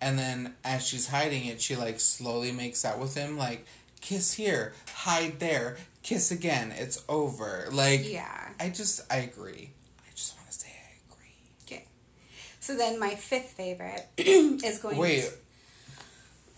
[0.01, 3.65] and then as she's hiding it she like slowly makes out with him like
[4.01, 8.49] kiss here hide there kiss again it's over like Yeah.
[8.59, 11.35] I just I agree I just want to say I agree
[11.67, 11.85] Okay.
[12.59, 15.29] So then my fifth favorite is going wait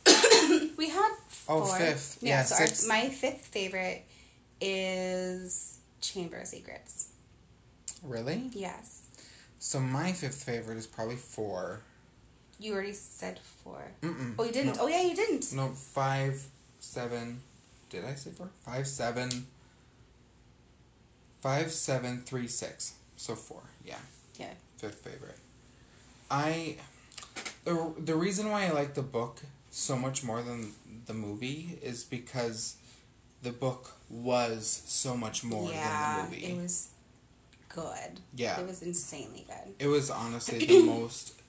[0.05, 1.11] to, we had
[1.49, 1.77] Oh, four.
[1.77, 2.19] fifth.
[2.21, 4.03] Yeah, Yeah, so our, my fifth favorite
[4.61, 7.09] is Chamber of Secrets.
[8.03, 9.01] really Yes.
[9.59, 11.81] so my fifth favorite is probably four
[12.59, 13.81] You already said four.
[14.03, 14.35] Mm-mm.
[14.37, 14.75] Oh, you didn't.
[14.77, 14.83] No.
[14.83, 15.51] Oh, yeah, you didn't.
[15.53, 16.43] No, five,
[16.79, 17.41] seven.
[17.91, 18.49] Did I say four?
[18.65, 19.29] Five, seven.
[21.41, 22.93] Five, seven, three, six.
[23.17, 23.61] So four.
[23.85, 23.99] Yeah.
[24.39, 24.53] Yeah.
[24.77, 25.37] Fifth favorite.
[26.31, 26.77] I.
[27.65, 30.71] The, the reason why I like the book so much more than
[31.05, 32.77] the movie is because
[33.43, 36.45] the book was so much more yeah, than the movie.
[36.47, 36.89] it was
[37.69, 38.19] good.
[38.35, 38.59] Yeah.
[38.59, 39.75] It was insanely good.
[39.79, 41.40] It was honestly the most.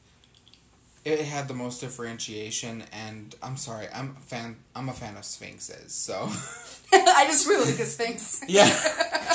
[1.05, 4.57] It had the most differentiation, and I'm sorry, I'm a fan.
[4.77, 6.15] I'm a fan of sphinxes, so
[6.93, 8.41] I just really like his Sphinx.
[8.49, 8.69] yeah,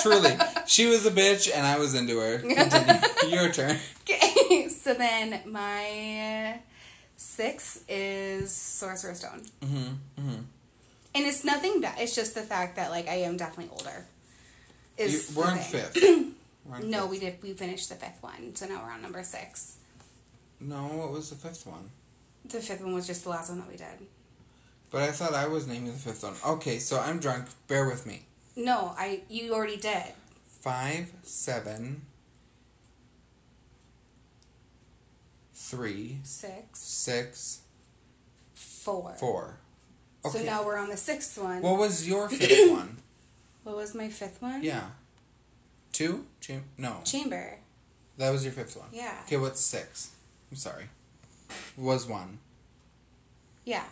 [0.02, 0.32] truly,
[0.66, 2.38] she was a bitch, and I was into her.
[3.28, 3.76] Your turn.
[4.10, 6.60] Okay, so then my
[7.18, 9.42] six is Sorcerer's Stone.
[9.62, 9.78] Mm-hmm.
[10.22, 10.42] Mm-hmm.
[11.16, 11.96] And it's nothing bad.
[12.00, 14.06] It's just the fact that like I am definitely older.
[14.98, 15.82] Is We're the on thing.
[15.82, 16.34] fifth.
[16.66, 17.10] We're on No, fifth.
[17.12, 17.44] we did.
[17.44, 19.78] We finished the fifth one, so now we're on number six.
[20.60, 21.90] No, what was the fifth one?
[22.46, 24.08] The fifth one was just the last one that we did.
[24.90, 26.34] But I thought I was naming the fifth one.
[26.56, 27.46] Okay, so I'm drunk.
[27.68, 28.24] Bear with me.
[28.56, 30.04] No, I you already did.
[30.62, 32.02] Five, seven,
[35.54, 37.62] three, Six, six,
[38.54, 39.14] four.
[39.20, 39.58] four.
[40.32, 41.62] So now we're on the sixth one.
[41.62, 42.98] What was your fifth one?
[43.64, 44.64] what was my fifth one?
[44.64, 44.84] Yeah.
[45.92, 46.26] Two?
[46.42, 47.02] Cham- no.
[47.04, 47.58] Chamber.
[48.18, 48.88] That was your fifth one.
[48.92, 49.14] Yeah.
[49.26, 50.12] Okay, what's six?
[50.52, 50.86] I'm sorry.
[51.78, 52.40] Was one.
[53.66, 53.84] Yeah.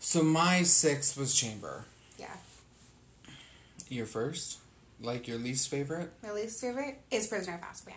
[0.00, 1.84] So my sixth was Chamber.
[2.18, 2.36] Yeah.
[3.88, 4.58] Your first?
[5.00, 6.10] Like your least favorite?
[6.22, 7.94] My least favorite is Prisoner of Azkaban.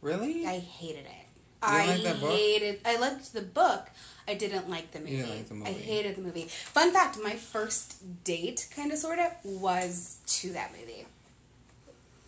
[0.00, 0.46] Really?
[0.46, 1.26] I hated it.
[1.62, 2.30] I like that book?
[2.32, 2.80] hated.
[2.84, 3.88] I liked the book.
[4.26, 5.22] I didn't like the movie.
[5.22, 5.70] like the movie.
[5.70, 6.46] I hated the movie.
[6.48, 11.06] Fun fact: my first date, kind of, sort of, was to that movie.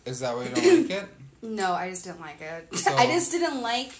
[0.05, 1.05] Is that why you don't like it?
[1.41, 2.75] No, I just didn't like it.
[2.77, 3.91] So- I just didn't like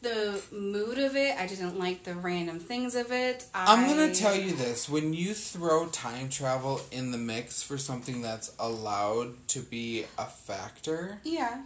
[0.00, 1.36] the mood of it.
[1.38, 3.46] I didn't like the random things of it.
[3.54, 8.22] I'm gonna tell you this: when you throw time travel in the mix for something
[8.22, 11.62] that's allowed to be a factor, Yeah.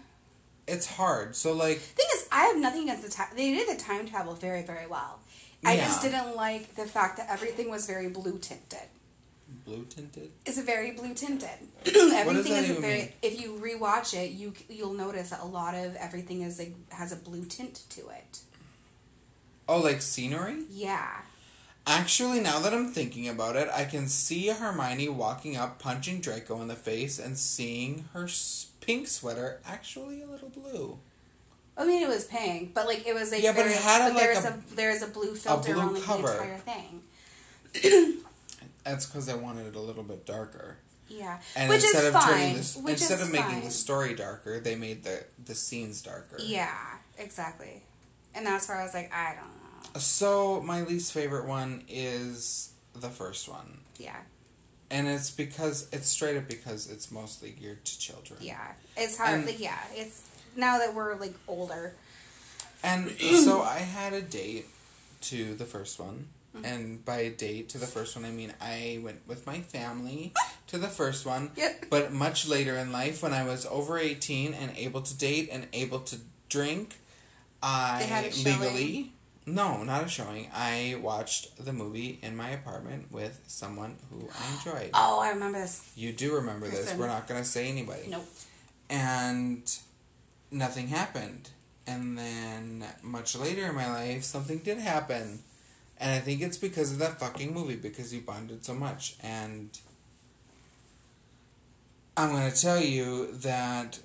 [0.66, 1.36] it's hard.
[1.36, 3.28] So like, Thing is, I have nothing against the time.
[3.36, 5.18] They did the time travel very, very well.
[5.64, 8.88] I just didn't like the fact that everything was very blue tinted.
[9.64, 10.30] Blue tinted.
[10.46, 11.48] It's very blue tinted.
[11.84, 12.98] does everything that is a even very.
[12.98, 13.08] mean?
[13.22, 17.12] If you rewatch it, you you'll notice that a lot of everything is like has
[17.12, 18.40] a blue tint to it.
[19.68, 20.64] Oh, like scenery?
[20.70, 21.08] Yeah.
[21.86, 26.60] Actually, now that I'm thinking about it, I can see Hermione walking up, punching Draco
[26.62, 28.28] in the face, and seeing her
[28.80, 30.98] pink sweater actually a little blue.
[31.76, 34.08] I mean, it was pink, but like it was like Yeah, but it there- had,
[34.08, 36.22] but like, there's a- a, there's a blue filter blue on like, cover.
[36.28, 37.02] the entire thing.
[38.84, 40.78] That's because I wanted it a little bit darker.
[41.08, 42.28] Yeah, And which instead is of fine.
[42.32, 43.64] turning this, which instead of making fine.
[43.64, 46.36] the story darker, they made the the scenes darker.
[46.40, 46.74] Yeah,
[47.18, 47.82] exactly.
[48.34, 50.00] And that's where I was like, I don't know.
[50.00, 54.16] So my least favorite one is the first one, Yeah,
[54.90, 58.38] and it's because it's straight up because it's mostly geared to children.
[58.42, 58.72] yeah.
[58.96, 59.34] It's hard.
[59.34, 60.22] And- like, yeah, it's
[60.56, 61.94] now that we're like older.
[62.82, 63.10] And
[63.44, 64.66] so I had a date
[65.22, 66.28] to the first one.
[66.54, 66.64] Mm-hmm.
[66.66, 70.32] And by date to the first one, I mean I went with my family
[70.68, 71.50] to the first one.
[71.56, 71.86] Yep.
[71.90, 75.66] But much later in life, when I was over 18 and able to date and
[75.72, 76.16] able to
[76.48, 76.96] drink,
[77.62, 79.12] They had I legally.
[79.44, 80.48] No, not a showing.
[80.54, 84.90] I watched the movie in my apartment with someone who I enjoyed.
[84.94, 85.90] Oh, I remember this.
[85.96, 86.94] You do remember this.
[86.94, 88.26] We're not going to say anybody Nope.
[88.88, 89.62] and
[90.50, 91.50] nothing happened.
[91.86, 95.40] And then much later in my life, something did happen.
[95.98, 99.16] And I think it's because of that fucking movie because you bonded so much.
[99.22, 99.70] And
[102.16, 103.98] I'm going to tell you that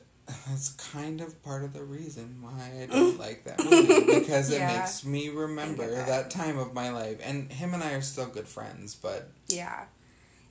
[0.47, 4.61] that's kind of part of the reason why I don't like that movie because it
[4.61, 6.07] makes me remember that.
[6.07, 7.17] that time of my life.
[7.23, 9.85] And him and I are still good friends, but Yeah.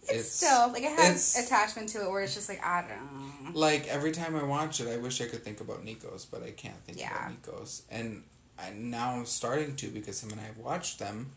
[0.03, 2.91] It's, It's- still like it has attachment to it where it's just like I don't
[2.91, 3.59] know.
[3.59, 6.51] Like every time I watch it, I wish I could think about Nikos, but I
[6.53, 7.11] can't think Yeah.
[7.28, 7.82] about Nikos.
[7.91, 8.22] And
[8.59, 11.31] I now I'm starting to because him and I have watched them,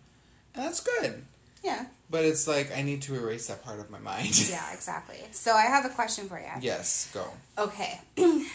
[0.53, 1.23] and that's good.
[1.63, 1.85] Yeah.
[2.09, 4.47] But it's like I need to erase that part of my mind.
[4.49, 5.17] Yeah, exactly.
[5.31, 6.47] So I have a question for you.
[6.61, 7.25] yes, go.
[7.57, 7.99] Okay.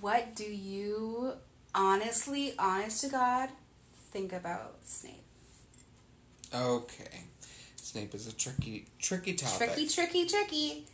[0.00, 1.34] what do you
[1.74, 3.50] honestly, honest to God,
[4.10, 5.22] think about Snape?
[6.54, 7.24] Okay,
[7.76, 9.68] Snape is a tricky, tricky topic.
[9.74, 10.86] Tricky, tricky, tricky.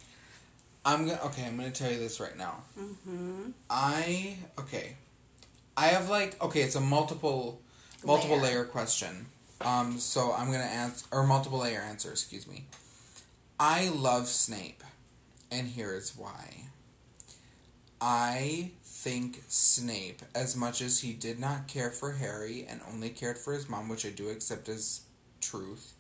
[0.85, 1.45] I'm gonna okay.
[1.47, 2.62] I'm gonna tell you this right now.
[2.78, 3.51] Mm-hmm.
[3.68, 4.97] I okay.
[5.81, 6.61] I have like okay.
[6.61, 7.62] It's a multiple,
[8.05, 8.57] multiple Layer.
[8.57, 9.26] layer question.
[9.62, 12.11] Um, so I'm gonna answer or multiple layer answer.
[12.11, 12.66] Excuse me.
[13.59, 14.85] I love Snape,
[15.51, 16.64] and here is why.
[17.99, 23.39] I think Snape, as much as he did not care for Harry and only cared
[23.39, 25.03] for his mom, which I do accept as
[25.41, 25.95] truth,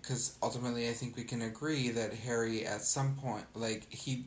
[0.00, 4.26] because ultimately I think we can agree that Harry, at some point, like he,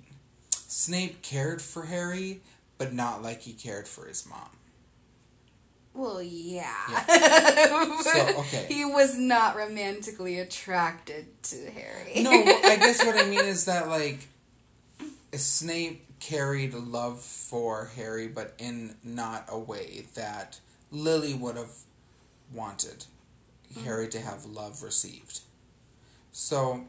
[0.52, 2.42] Snape cared for Harry,
[2.78, 4.50] but not like he cared for his mom.
[5.94, 6.74] Well, yeah.
[8.04, 8.66] So, okay.
[8.68, 12.22] He was not romantically attracted to Harry.
[12.22, 14.28] No, I guess what I mean is that like
[15.34, 20.60] Snape carried love for Harry, but in not a way that
[20.92, 21.72] Lily would have
[22.54, 23.06] wanted
[23.84, 25.42] Harry to have love received.
[26.32, 26.86] So,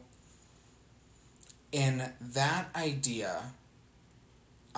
[1.71, 3.51] in that idea,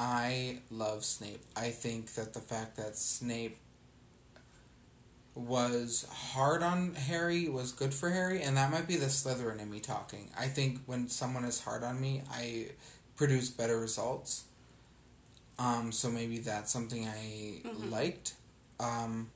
[0.02, 1.42] I love Snape.
[1.58, 3.58] I think that the fact that Snape
[5.36, 9.70] was hard on Harry was good for Harry, and that might be the Slytherin in
[9.70, 10.30] me talking.
[10.40, 12.68] I think when someone is hard on me, I
[13.18, 14.46] produce better results.
[15.58, 17.92] Um, so maybe that's something I Mhm.
[17.92, 18.36] liked.
[18.80, 19.32] Um,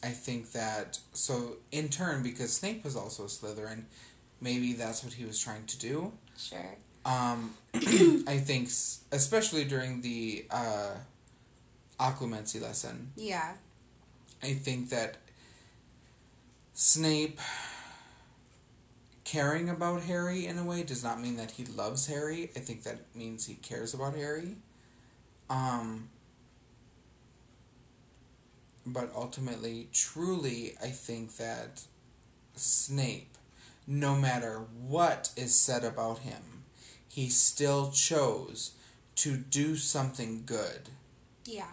[0.00, 3.86] I think that so in turn because Snape was also a Slytherin,
[4.40, 6.12] maybe that's what he was trying to do.
[6.36, 6.76] Sure.
[7.08, 8.68] Um, I think
[9.12, 10.90] especially during the uh,
[11.98, 13.54] occlumency lesson, Yeah.
[14.42, 15.16] I think that
[16.74, 17.40] Snape
[19.24, 22.50] caring about Harry in a way does not mean that he loves Harry.
[22.54, 24.56] I think that means he cares about Harry.
[25.50, 26.10] Um,
[28.86, 31.82] but ultimately, truly, I think that
[32.54, 33.36] Snape,
[33.86, 36.57] no matter what is said about him,
[37.08, 38.72] he still chose
[39.16, 40.88] to do something good
[41.44, 41.66] Yeah.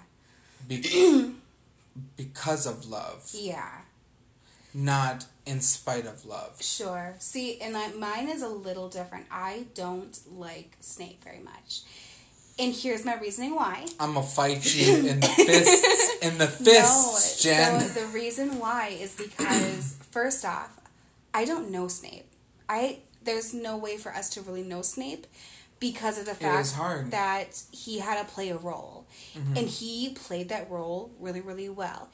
[0.68, 1.34] be-
[2.18, 3.82] because of love, Yeah.
[4.74, 6.62] not in spite of love.
[6.62, 7.16] Sure.
[7.20, 9.28] See, and I, mine is a little different.
[9.32, 11.82] I don't like Snape very much.
[12.58, 13.86] And here's my reasoning why.
[14.00, 17.82] I'm gonna fight you in the fists, in the fists, Jen.
[17.82, 20.70] So the reason why is because first off,
[21.34, 22.26] I don't know Snape.
[22.70, 25.28] I there's no way for us to really know Snape
[25.80, 26.70] because of the fact.
[26.70, 27.10] Mm-hmm.
[27.10, 29.06] that he had to play a role.
[29.36, 32.10] And he played that role really, really well.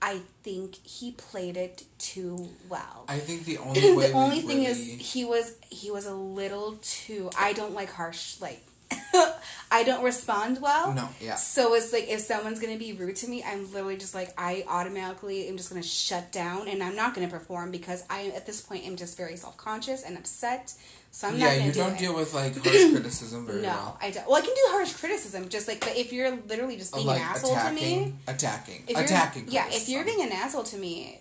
[0.00, 3.04] I think he played it too well.
[3.08, 6.14] I think the only way the only thing really, is he was he was a
[6.14, 8.62] little too I don't like harsh like
[9.70, 10.94] I don't respond well.
[10.94, 11.34] No, yeah.
[11.34, 14.64] So it's like if someone's gonna be rude to me, I'm literally just like I
[14.66, 18.62] automatically am just gonna shut down and I'm not gonna perform because I at this
[18.62, 20.72] point am just very self conscious and upset.
[21.10, 21.98] So I'm not yeah, you do don't it.
[21.98, 23.98] deal with like harsh criticism very no, well.
[24.00, 24.26] I don't.
[24.26, 27.20] Well, I can do harsh criticism, just like, but if you're literally just being like
[27.20, 31.20] an asshole to me, attacking, attacking, yeah, if you're being an asshole to me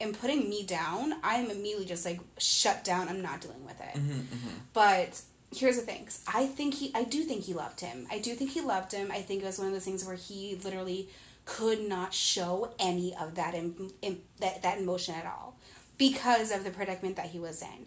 [0.00, 3.08] and putting me down, I'm immediately just like shut down.
[3.08, 3.98] I'm not dealing with it.
[3.98, 5.20] Mm-hmm, But
[5.54, 8.06] here's the thing: I think he, I do think he loved him.
[8.10, 9.10] I do think he loved him.
[9.10, 11.08] I think it was one of those things where he literally
[11.44, 15.56] could not show any of that em, em, that that emotion at all
[15.96, 17.86] because of the predicament that he was in.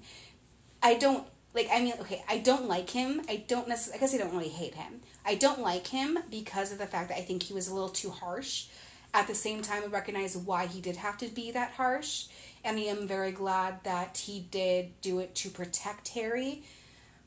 [0.81, 1.69] I don't like.
[1.71, 3.21] I mean, okay, I don't like him.
[3.29, 3.99] I don't necessarily.
[3.99, 5.01] I guess I don't really hate him.
[5.25, 7.89] I don't like him because of the fact that I think he was a little
[7.89, 8.67] too harsh.
[9.13, 12.27] At the same time, I recognize why he did have to be that harsh,
[12.63, 16.63] and I am very glad that he did do it to protect Harry.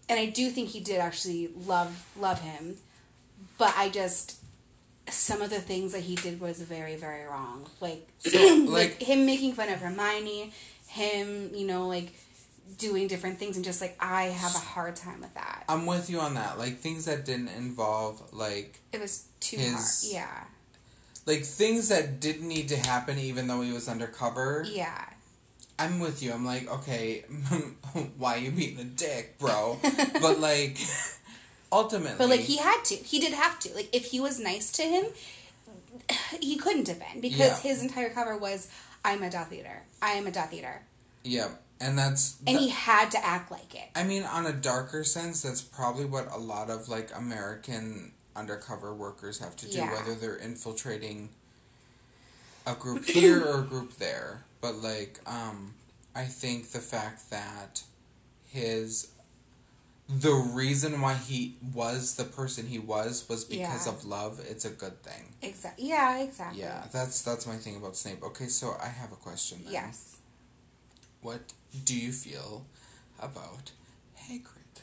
[0.08, 2.76] And I do think he did actually love love him,
[3.58, 4.36] but I just
[5.08, 7.66] some of the things that he did was very very wrong.
[7.80, 8.38] Like So,
[8.68, 10.52] like like, him making fun of Hermione,
[10.88, 12.12] him, you know, like
[12.78, 15.64] doing different things and just like I have a hard time with that.
[15.68, 16.58] I'm with you on that.
[16.58, 19.72] Like things that didn't involve like It was too His-
[20.10, 20.14] hard.
[20.14, 20.44] Yeah.
[21.26, 24.64] like things that didn't need to happen even though he was undercover.
[24.68, 25.04] Yeah.
[25.78, 26.32] I'm with you.
[26.32, 27.24] I'm like, okay,
[28.18, 29.78] why you being a dick, bro?
[30.22, 30.78] but like,
[31.72, 32.94] ultimately, But like he had to.
[32.94, 33.74] He did have to.
[33.74, 35.06] Like if he was nice to him,
[36.40, 37.70] he couldn't have been because Yeah.
[37.70, 38.68] his entire cover was
[39.04, 39.82] I'm a Death Eater.
[40.00, 40.82] I am a Death Eater.
[41.24, 41.48] yeah,
[41.80, 43.88] and that's And that- he had to act like it.
[43.96, 48.94] I mean, on a darker sense, that's probably what a lot of like American undercover
[48.94, 49.92] workers have to do, Yeah.
[49.92, 51.30] whether they're infiltrating
[52.66, 54.44] a group here or a group there.
[54.64, 55.74] But like, um,
[56.14, 57.82] I think the fact that
[58.48, 59.08] his
[60.08, 63.92] the reason why he was the person he was was because Yeah.
[63.92, 64.40] of love.
[64.48, 65.24] It's a good thing.
[65.42, 65.88] Exactly.
[65.90, 66.62] Yeah, exactly.
[66.62, 68.22] Yeah, that's that's my thing about Snape.
[68.22, 69.60] Okay, so I have a question.
[69.64, 69.72] Then.
[69.74, 70.16] Yes.
[71.20, 71.52] What
[71.84, 72.64] do you feel
[73.20, 73.72] about
[74.16, 74.76] Hagrid?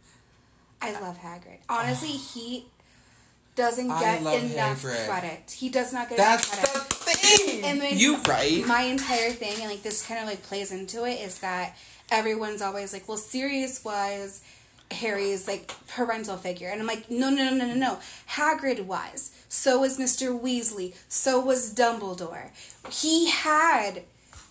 [0.80, 1.58] I love Hagrid.
[1.68, 2.64] Honestly, he
[3.60, 5.50] doesn't get enough credit.
[5.56, 7.20] He does not get That's enough the credit.
[7.20, 7.64] thing.
[7.64, 8.64] And then you right.
[8.66, 11.76] My entire thing, and like this kind of like plays into it, is that
[12.10, 14.40] everyone's always like, "Well, Sirius was
[14.90, 17.98] Harry's like parental figure," and I'm like, "No, no, no, no, no, no.
[18.30, 19.30] Hagrid was.
[19.48, 20.26] So was Mr.
[20.38, 20.94] Weasley.
[21.08, 22.50] So was Dumbledore.
[22.90, 24.02] He had."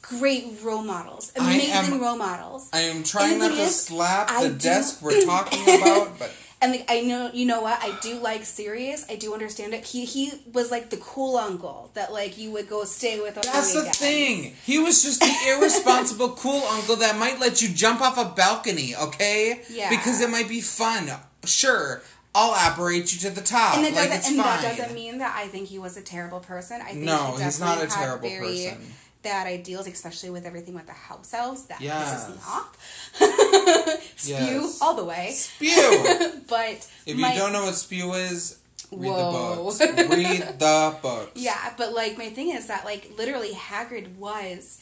[0.01, 2.67] Great role models, amazing am- role models.
[2.73, 6.31] I am trying not to slap I the do- desk we're talking about, but
[6.61, 7.81] And like I know, you know what?
[7.81, 9.05] I do like Sirius.
[9.09, 9.85] I do understand it.
[9.85, 13.37] He he was like the cool uncle that like you would go stay with.
[13.37, 14.53] On that's the thing.
[14.65, 18.93] He was just the irresponsible cool uncle that might let you jump off a balcony,
[18.95, 19.61] okay?
[19.69, 19.89] Yeah.
[19.89, 21.09] Because it might be fun.
[21.45, 22.01] Sure,
[22.35, 23.77] I'll operate you to the top.
[23.77, 26.41] And, it like doesn't, and that doesn't mean that I think he was a terrible
[26.41, 26.81] person.
[26.81, 28.93] I think No, he he's not a terrible very person.
[29.21, 31.65] Bad ideals, especially with everything with the house elves.
[31.65, 32.47] That pisses me Yes.
[32.47, 32.77] off.
[34.15, 34.79] Spew Yes.
[34.81, 35.31] all the way.
[35.31, 36.41] Spew.
[36.49, 38.57] but if my- you don't know what spew is,
[38.91, 39.71] read Whoa.
[39.81, 40.09] the books.
[40.09, 41.31] read the books.
[41.35, 44.81] Yeah, but like my thing is that like literally Hagrid was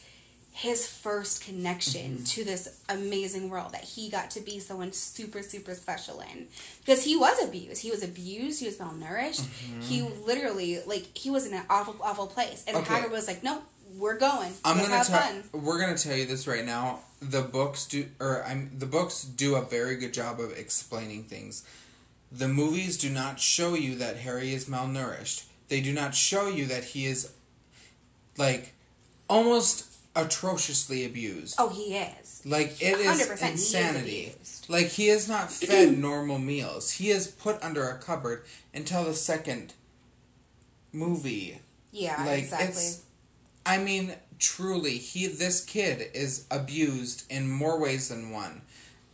[0.51, 2.23] his first connection Mm-hmm.
[2.23, 6.47] to this amazing world that he got to be someone super super special in
[6.85, 7.81] because he was abused.
[7.81, 8.59] He was abused.
[8.59, 9.45] He was malnourished.
[9.81, 12.91] He literally like he was in an awful awful place, and Mm-hmm.
[12.93, 13.03] Okay.
[13.03, 13.61] Hagrid was like, "No,
[13.95, 14.53] we're going.
[14.65, 15.19] I'm Let's gonna have tell.
[15.19, 16.99] fun." We're gonna tell you this right now.
[17.21, 21.63] The books do, or I'm the books do a very good job of explaining things.
[22.31, 25.45] The movies do not show you that Harry is malnourished.
[25.69, 27.31] They do not show you that he is,
[28.38, 28.73] like,
[29.29, 29.85] almost
[30.15, 31.55] atrociously abused.
[31.57, 32.41] Oh, he is.
[32.45, 34.35] Like it is 100% he is insanity.
[34.67, 36.91] like he is not fed normal meals.
[36.91, 39.73] He is put under a cupboard until the second
[40.91, 41.59] movie.
[41.91, 42.67] Yeah, like exactly.
[42.67, 43.01] it's
[43.68, 48.61] I mean, truly, he this kid is abused in more ways than one.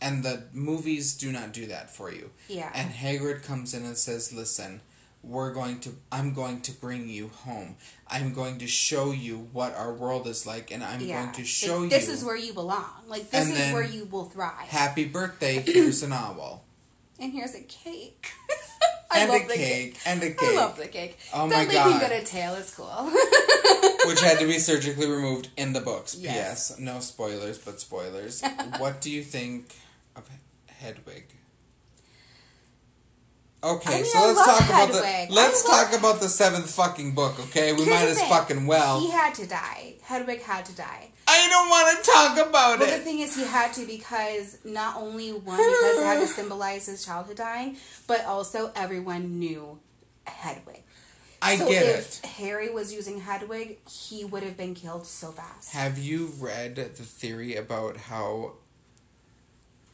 [0.00, 2.30] And the movies do not do that for you.
[2.48, 2.70] Yeah.
[2.74, 4.80] And Hagrid comes in and says, "Listen,
[5.22, 7.76] we're going to I'm going to bring you home.
[8.08, 11.22] I'm going to show you what our world is like and I'm yeah.
[11.22, 12.84] going to show Like, you This is where you belong.
[13.08, 14.68] Like this And is where you will thrive.
[14.68, 16.64] Happy birthday, here's an owl.
[17.18, 18.30] and here's a cake.
[19.14, 19.98] I and love a the cake.
[20.06, 20.38] And a cake.
[20.42, 21.18] I love the cake.
[21.32, 22.00] Oh that my God.
[22.00, 22.86] got a tail is cool.
[24.06, 26.14] Which had to be surgically removed in the books.
[26.14, 26.68] Yes.
[26.70, 26.80] P.S.
[26.80, 28.42] No spoilers, but spoilers.
[28.78, 29.74] what do you think
[30.16, 30.28] of
[30.66, 31.24] Hedwig?
[33.62, 36.70] Okay, I mean, so I let's talk about the let's love- talk about the seventh
[36.70, 37.40] fucking book.
[37.48, 39.00] Okay, we Here's might as fucking well.
[39.00, 39.94] He had to die.
[40.02, 41.08] Hedwig had to die.
[41.34, 42.78] I don't want to talk about it.
[42.80, 43.02] But the it.
[43.02, 47.04] thing is, he had to because not only one because it had to symbolize his
[47.04, 47.76] childhood dying,
[48.06, 49.78] but also everyone knew
[50.26, 50.82] Hedwig.
[51.42, 52.26] I so get if it.
[52.26, 55.72] Harry was using Hedwig, he would have been killed so fast.
[55.74, 58.52] Have you read the theory about how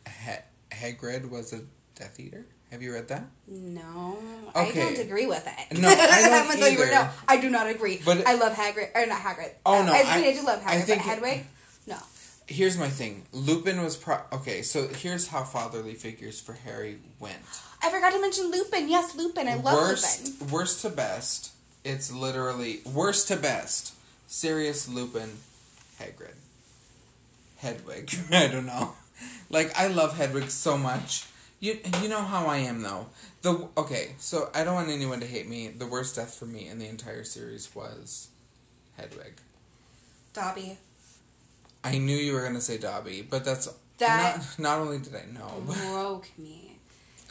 [0.07, 0.45] he-
[0.76, 1.62] Hagrid was a
[1.97, 2.47] Death Eater?
[2.71, 3.25] Have you read that?
[3.49, 4.16] No,
[4.55, 5.79] I don't agree with it.
[5.79, 5.95] No, I
[6.47, 6.91] don't tell you either.
[6.91, 8.01] now, I do not agree.
[8.05, 9.51] But- I love Hagrid, or not Hagrid.
[9.66, 11.47] Oh, no, I, I- mean, I do love Hagrid, I think- but Hedwig,
[11.87, 11.97] no.
[12.47, 13.27] Here's my thing.
[13.33, 14.18] Lupin was pro.
[14.33, 17.37] Okay, so here's how fatherly figures for Harry went.
[17.83, 18.89] I forgot to mention Lupin.
[18.89, 19.47] Yes, Lupin.
[19.47, 20.49] I love worst, Lupin.
[20.55, 21.53] worst to best.
[21.85, 23.95] It's literally worst to best.
[24.27, 25.31] Sirius Lupin,
[26.01, 26.35] Hagrid,
[27.59, 28.11] Hedwig.
[28.33, 28.95] I don't know.
[29.49, 31.27] Like I love Hedwig so much.
[31.61, 33.07] You you know how I am though.
[33.43, 35.69] The okay, so I don't want anyone to hate me.
[35.69, 38.29] The worst death for me in the entire series was
[38.97, 39.35] Hedwig.
[40.33, 40.79] Dobby.
[41.85, 44.59] I knew you were gonna say Dobby, but that's That- not.
[44.59, 46.79] Not only did I know, but broke me.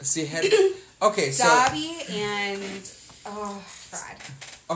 [0.00, 0.52] see Hedwig.
[1.02, 2.62] Okay, so Dobby and
[3.24, 4.16] oh God,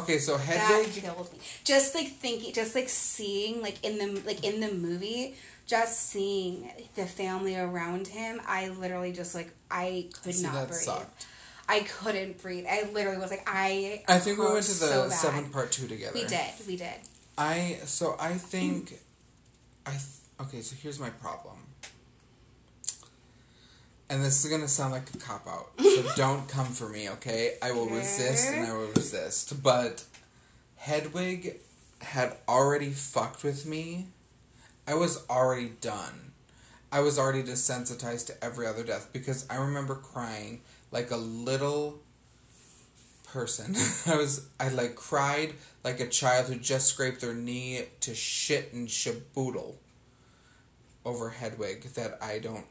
[0.03, 0.91] okay, so that Hedwig.
[0.95, 1.39] killed me.
[1.65, 5.37] Just like thinking, just like seeing, like in the like in the movie,
[5.67, 8.41] just seeing the family around him.
[8.47, 10.81] I literally just like I could See, not that breathe.
[10.81, 11.27] sucked.
[11.69, 12.67] I couldn't breathe.
[12.71, 14.03] I literally was like I.
[14.07, 16.13] I think we went to the so seven part two together.
[16.15, 16.47] We did.
[16.67, 16.95] We did.
[17.39, 18.99] I so I think
[19.87, 20.03] I th-
[20.43, 20.61] okay.
[20.61, 21.57] So here's my problem,
[24.09, 25.71] and this is gonna sound like a cop out.
[25.81, 27.55] So don't come for me, okay?
[27.63, 29.63] I will resist and I will resist.
[29.63, 30.05] But
[30.77, 31.57] Hedwig
[32.01, 34.09] had already fucked with me.
[34.87, 36.33] I was already done.
[36.93, 40.61] I was already desensitized to every other death because I remember crying
[40.93, 42.01] like a little
[43.25, 43.75] person.
[44.07, 48.73] I was I like cried like a child who just scraped their knee to shit
[48.73, 49.75] and shaboodle
[51.05, 52.67] over Hedwig that I don't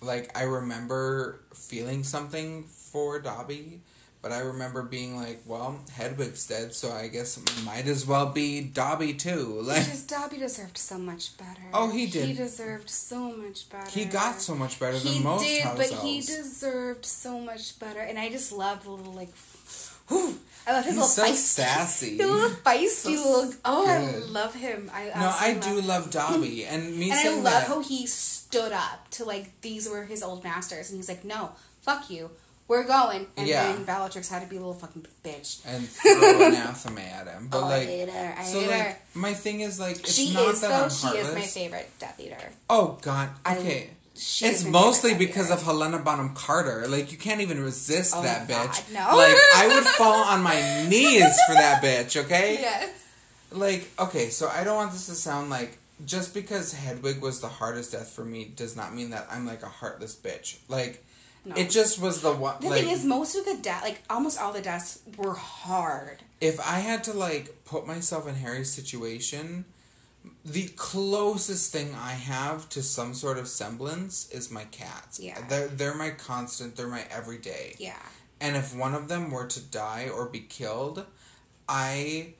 [0.00, 3.82] like I remember feeling something for Dobby,
[4.22, 8.26] but I remember being like, well, Hedwig's dead, so I guess it might as well
[8.26, 9.60] be Dobby too.
[9.62, 11.62] Like Because Dobby deserved so much better.
[11.72, 12.26] Oh, he did.
[12.26, 13.90] He deserved so much better.
[13.90, 16.02] he got so much better He than most did, house but elves.
[16.02, 18.00] he deserved so much better.
[18.00, 19.30] And I just love the little like.
[20.08, 21.38] whew, I love his He's so little feisty.
[21.38, 22.16] sassy.
[22.18, 23.54] The little feisty So little.
[23.64, 24.90] Oh, I love him.
[24.92, 25.86] I No, I do him.
[25.86, 27.66] love Dobby, and me And I love that.
[27.68, 31.52] how he stood up to like these were his old masters, and he's like, "No,
[31.80, 32.30] fuck you,
[32.70, 33.72] we're going." And Yeah.
[33.72, 35.60] then Bellatrix had to be a little fucking bitch.
[35.66, 37.48] and throw anathema at him.
[37.50, 38.34] But oh, like, I hate her.
[38.38, 38.98] I so hate like, her.
[39.14, 40.84] my thing is like, it's She not is that though.
[40.84, 41.28] I'm She heartless.
[41.28, 42.52] is my favorite Death Eater.
[42.70, 43.28] Oh God.
[43.44, 43.90] I- Okay.
[44.16, 46.86] she is it's mostly because of Helena Bonham Carter.
[46.88, 48.92] Like you can't even resist Oh, that God, bitch.
[48.92, 49.16] no.
[49.16, 52.16] Like I would fall on my knees for that bitch.
[52.24, 52.58] Okay.
[52.60, 52.90] Yes.
[53.52, 57.48] Like okay, so I don't want this to sound like just because Hedwig was the
[57.48, 60.56] hardest death for me does not mean that I'm like a heartless bitch.
[60.68, 61.04] Like
[61.44, 61.54] No.
[61.56, 62.56] it just was the one.
[62.60, 66.22] The like, thing is, most of the deaths, like almost all the deaths, were hard.
[66.40, 69.64] if I had to like put myself in Harry's situation,
[70.44, 75.18] the closest thing I have to some sort of semblance is my cats.
[75.18, 75.40] Yeah.
[75.48, 77.74] They're they're my constant, they're my everyday.
[77.78, 77.96] Yeah.
[78.40, 81.06] And if one of them were to die or be killed,
[81.68, 82.34] I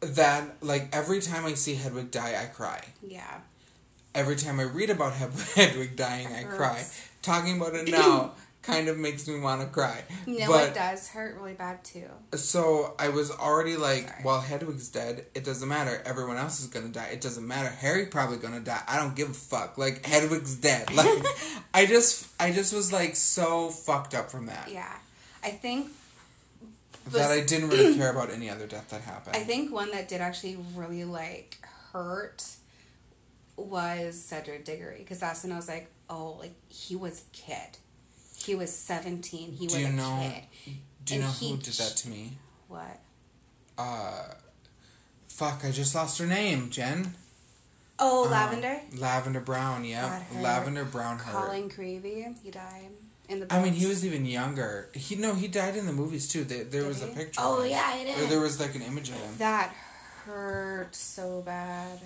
[0.00, 2.84] that like every time I see Hedwig die, I cry.
[3.06, 3.40] Yeah.
[4.14, 6.84] Every time I read about Hed- Hedwig dying, I cry.
[7.24, 10.02] Talking about it now kind of makes me want to cry.
[10.26, 12.08] No, but it does hurt really bad too.
[12.32, 14.22] so I was already like, Sorry.
[14.24, 15.26] well, Hedwig's dead.
[15.34, 16.00] It doesn't matter.
[16.06, 17.08] Everyone else is gonna die.
[17.12, 17.68] It doesn't matter.
[17.68, 18.80] Harry probably gonna die.
[18.88, 19.76] I don't give a fuck.
[19.76, 20.88] Like Hedwig's dead.
[20.94, 21.24] Like
[21.74, 24.92] I just, I just was like so fucked up from that Yeah.
[25.42, 25.88] I think
[27.10, 29.36] that I didn't really care about any other death that happened.
[29.36, 31.58] I think one that did actually really like
[31.92, 32.44] hurt
[33.56, 37.78] was Cedric Diggory because that's when I was like, oh, like he was a kid.
[38.36, 39.52] He was seventeen.
[39.52, 40.30] He Do was you a know-
[40.64, 40.74] kid.
[41.04, 42.32] Do you and know he who did that to me?
[42.68, 42.98] What?
[43.76, 44.24] Uh,
[45.28, 45.64] fuck!
[45.64, 46.70] I just lost her name.
[46.70, 47.14] Jen.
[47.98, 48.80] Oh, Uh, Lavender.
[48.96, 49.84] Lavender Brown.
[49.84, 51.18] Yeah, Lavender Brown.
[51.18, 51.32] Hurt.
[51.46, 52.34] Colin Creevey.
[52.42, 52.88] He died
[53.28, 53.52] in the.
[53.54, 54.88] I mean, he was even younger.
[54.94, 56.44] He no, he died in the movies too.
[56.44, 57.40] There, there Did was a picture.
[57.42, 57.70] Oh of him.
[57.70, 58.28] yeah, it is.
[58.28, 59.34] there was like an image of him.
[59.38, 59.74] That
[60.24, 61.98] hurt so bad.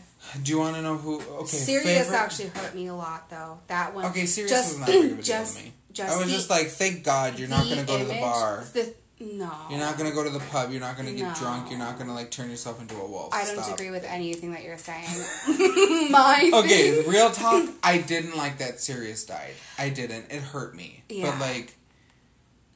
[0.42, 1.20] Do you want to know who?
[1.20, 2.16] Okay, Sirius favorite?
[2.16, 3.58] actually hurt me a lot though.
[3.68, 4.06] That one.
[4.06, 5.72] Okay, Sirius just, was not big of a deal just, to me.
[5.92, 8.64] Just I was the- just like, thank God you're not gonna go to the bar.
[8.72, 9.50] The, no.
[9.68, 10.70] You're not gonna go to the pub.
[10.70, 11.34] You're not gonna get No.
[11.34, 11.70] drunk.
[11.70, 13.32] You're not gonna like turn yourself into a wolf.
[13.34, 13.74] I don't Stop.
[13.74, 15.06] agree with anything that you're saying.
[16.10, 17.68] My Okay, real talk.
[17.82, 19.54] I didn't like that Sirius died.
[19.78, 20.26] I didn't.
[20.30, 21.02] It hurt me.
[21.08, 21.30] Yeah.
[21.30, 21.74] But like,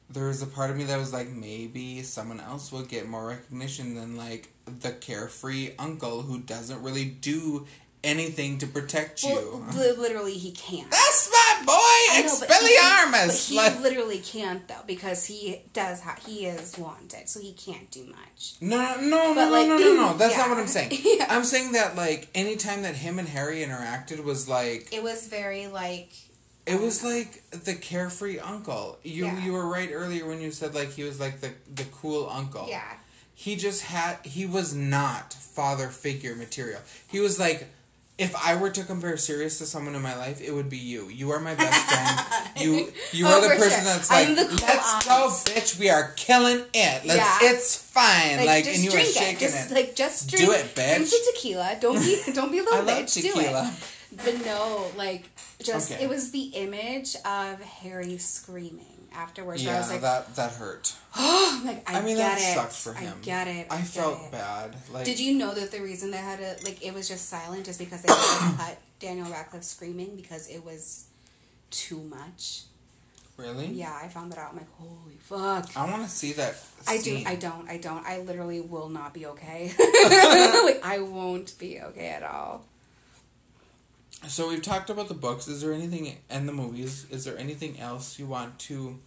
[0.09, 3.27] there was a part of me that was like, maybe someone else will get more
[3.27, 7.65] recognition than like the carefree uncle who doesn't really do
[8.03, 9.29] anything to protect you.
[9.33, 10.91] Well, li- literally, he can't.
[10.91, 13.27] That's my boy, know, but he- Expelliarmus.
[13.27, 16.01] But he Like- literally can't though because he does.
[16.01, 18.55] Ha- he is wanted, so he can't do much.
[18.59, 20.17] No, no, no, no, like, no, no, no.
[20.17, 20.37] That's yeah.
[20.39, 20.91] not what I'm saying.
[21.03, 21.27] Yeah.
[21.29, 25.67] I'm saying that like anytime that him and Harry interacted was like It was very
[25.67, 26.09] like.
[26.65, 28.97] It was like the carefree uncle.
[29.03, 29.43] You Yeah.
[29.43, 32.65] you were right earlier when you said like he was like the the cool uncle.
[32.69, 32.83] Yeah.
[33.35, 36.79] He just had he was not father figure material.
[37.07, 37.67] He was like
[38.15, 41.09] if I were to compare Sirius to someone in my life, it would be you.
[41.09, 42.53] You are my best friend.
[42.63, 43.83] You you Oh, are the oh, person sure.
[43.85, 45.79] that's like, I'm the cool let's aunt." go, bitch.
[45.79, 47.05] We are killing it.
[47.05, 47.15] Let's.
[47.15, 47.37] Yeah.
[47.41, 48.37] It's fine.
[48.37, 49.39] Like, Like, just and you are shaking it.
[49.39, 49.73] Just it.
[49.73, 50.51] like just Do drink.
[50.53, 50.95] it, bitch.
[50.97, 51.77] Drink the tequila.
[51.81, 53.13] Don't be don't be a little I love bitch.
[53.15, 53.63] tequila.
[53.63, 54.23] Do it.
[54.23, 55.32] But no, like
[55.63, 56.03] just Okay.
[56.03, 59.63] it was the image of Harry screaming afterwards.
[59.63, 60.93] where I Yeah, was like, that that hurt.
[61.15, 62.53] oh, like I, I mean, get that it.
[62.55, 63.13] sucked for him.
[63.21, 63.67] I get it.
[63.69, 64.31] I get felt it.
[64.31, 64.75] bad.
[64.91, 67.65] Like, Did you know that the reason they had to like it was just silent
[67.65, 71.05] just because they had to cut Daniel Radcliffe screaming because it was
[71.71, 72.63] too much.
[73.37, 73.67] really?
[73.67, 74.51] Yeah, I found that out.
[74.51, 75.75] I'm like, holy fuck.
[75.75, 76.55] I want to see that.
[76.87, 77.21] I do.
[77.25, 77.67] I don't.
[77.69, 78.05] I don't.
[78.05, 79.71] I literally will not be okay.
[79.79, 82.65] like I won't be okay at all.
[84.27, 85.47] So we've talked about the books.
[85.47, 87.05] Is there anything and the movies?
[87.09, 88.99] Is there anything else you want to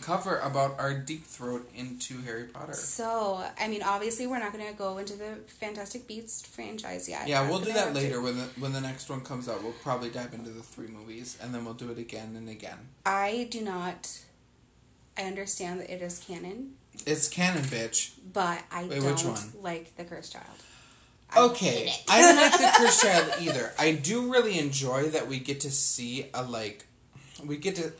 [0.00, 2.72] cover about our deep throat into Harry Potter?
[2.74, 7.26] So, I mean, obviously, we're not going to go into the Fantastic Beasts franchise yet.
[7.28, 9.62] Yeah, we'll do that have to- later when the when the next one comes out.
[9.62, 12.78] We'll probably dive into the three movies, and then we'll do it again and again.
[13.04, 14.20] I do not.
[15.16, 16.74] I understand that it is canon,
[17.06, 18.14] It's canon, bitch.
[18.32, 20.44] but I Wait, don't like the Cursed Child.
[21.36, 21.92] I Okay.
[22.08, 23.72] I don't like the Cursed Child either.
[23.78, 26.86] I do really enjoy that we get to see a like,
[27.44, 27.92] we get to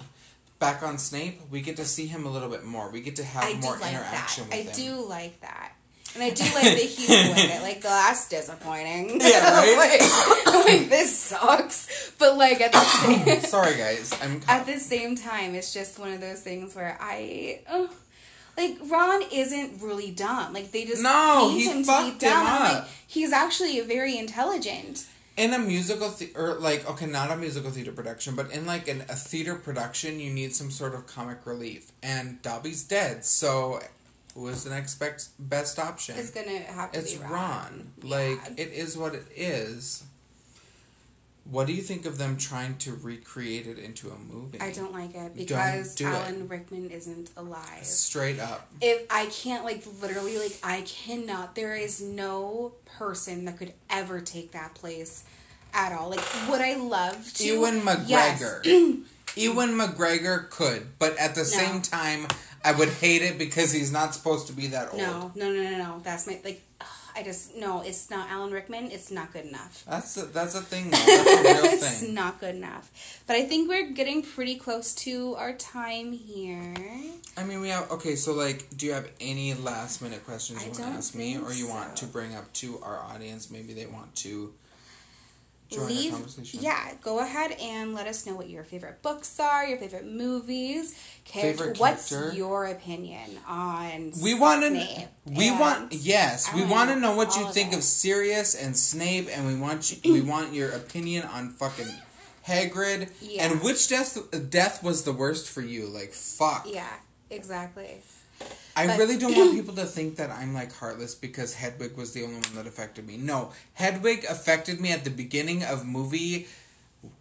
[0.59, 1.41] back on Snape.
[1.51, 2.91] We get to see him a little bit more.
[2.91, 4.55] We get to have I more like interaction that.
[4.55, 4.87] I with him.
[4.87, 5.73] I do like that.
[6.15, 7.63] And I do like the humor with it.
[7.63, 9.21] Like, the last disappointing.
[9.21, 10.45] Yeah, right?
[10.47, 12.13] like, like, this sucks.
[12.19, 12.79] But, like, at the
[13.25, 13.41] same...
[13.41, 14.17] Sorry, guys.
[14.23, 14.41] I'm.
[14.47, 17.89] at the same time, it's just one of those things where I, uh,
[18.57, 20.53] like, Ron isn't really dumb.
[20.53, 22.73] Like, they just No, paint he him to fucked be him up.
[22.75, 25.07] like, he's actually very intelligent.
[25.37, 28.87] in a musical the- or like okay not a musical theater production but in like
[28.87, 33.81] an, a theater production you need some sort of comic relief and dobby's dead so
[34.35, 37.93] who is the next best, best option It's gonna have to it's be ron, Ron.
[38.05, 38.65] like Yeah.
[38.65, 40.05] it is what it is
[41.51, 44.93] what do you think of them trying to recreate it into a movie I don't
[44.93, 46.11] like it because do it.
[46.11, 47.85] Alan Rickman isn't alive.
[47.85, 53.59] straight up if I can't like literally like I cannot there is no person that
[53.59, 55.25] could ever take that place
[55.75, 56.11] at all.
[56.11, 58.41] Like would I love to ewan Yes.
[58.43, 59.03] mcgregor
[59.37, 62.27] ewan mcgregor could but at the same time
[62.65, 65.63] i would hate it because he's not supposed to be that old No, no, no,
[65.71, 66.01] no, no.
[66.05, 66.63] That's my like
[67.17, 69.85] I just no, it's not Alan Rickman, it's not good enough.
[69.89, 70.91] That's a, that's a thing.
[70.91, 70.97] Though.
[70.97, 72.15] That's a real it's thing.
[72.15, 72.91] not good enough.
[73.27, 76.75] But I think we're getting pretty close to our time here.
[77.37, 78.17] I mean, we have okay.
[78.17, 81.39] So, like, do you have any last minute questions I you want to ask me,
[81.39, 83.51] or you want to bring up to our audience?
[83.51, 84.53] Maybe they want to
[85.71, 86.61] join Leave, the conversation.
[86.63, 86.93] yeah.
[87.03, 90.95] Go ahead and let us know what your favorite books are, your favorite movies,
[91.25, 91.65] character.
[91.65, 92.37] Favorite What's character?
[92.37, 94.13] your opinion on?
[94.23, 94.97] We want Snape?
[94.99, 95.09] to.
[95.33, 96.49] We want yes.
[96.53, 97.77] I We wanna know know what you of think it.
[97.79, 101.89] of Sirius and Snape, and we want you, we want your opinion on fucking
[102.47, 103.45] Hagrid Yeah.
[103.47, 104.19] and which death
[104.51, 105.87] death was the worst for you.
[105.87, 106.67] Like fuck.
[106.71, 106.87] Yeah,
[107.31, 108.03] exactly.
[108.77, 112.13] I But- really don't want people to think that I'm like heartless because Hedwig was
[112.13, 113.17] the only one that affected me.
[113.17, 116.49] No, Hedwig affected me at the beginning of movie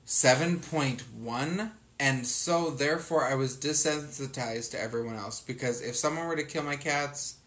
[0.06, 6.44] 7.1 and so therefore I was desensitized to everyone else because if someone were to
[6.44, 7.38] kill my cats,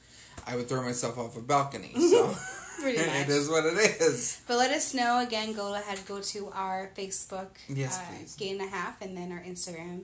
[0.46, 1.94] I would throw myself off a balcony.
[1.96, 2.36] So
[2.88, 4.42] it is what it is.
[4.46, 5.54] But let us know again.
[5.54, 8.36] Go ahead, go to our Facebook, Yes, uh, please.
[8.36, 10.02] Gay and a Half, and then our Instagram,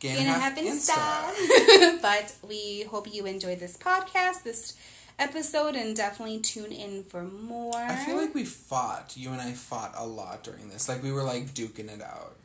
[0.00, 2.00] Gain Gay and a half Half Insta.
[2.02, 4.74] but we hope you enjoyed this podcast, this
[5.18, 7.76] episode, and definitely tune in for more.
[7.76, 9.12] I feel like we fought.
[9.14, 10.88] You and I fought a lot during this.
[10.88, 12.36] Like we were like duking it out.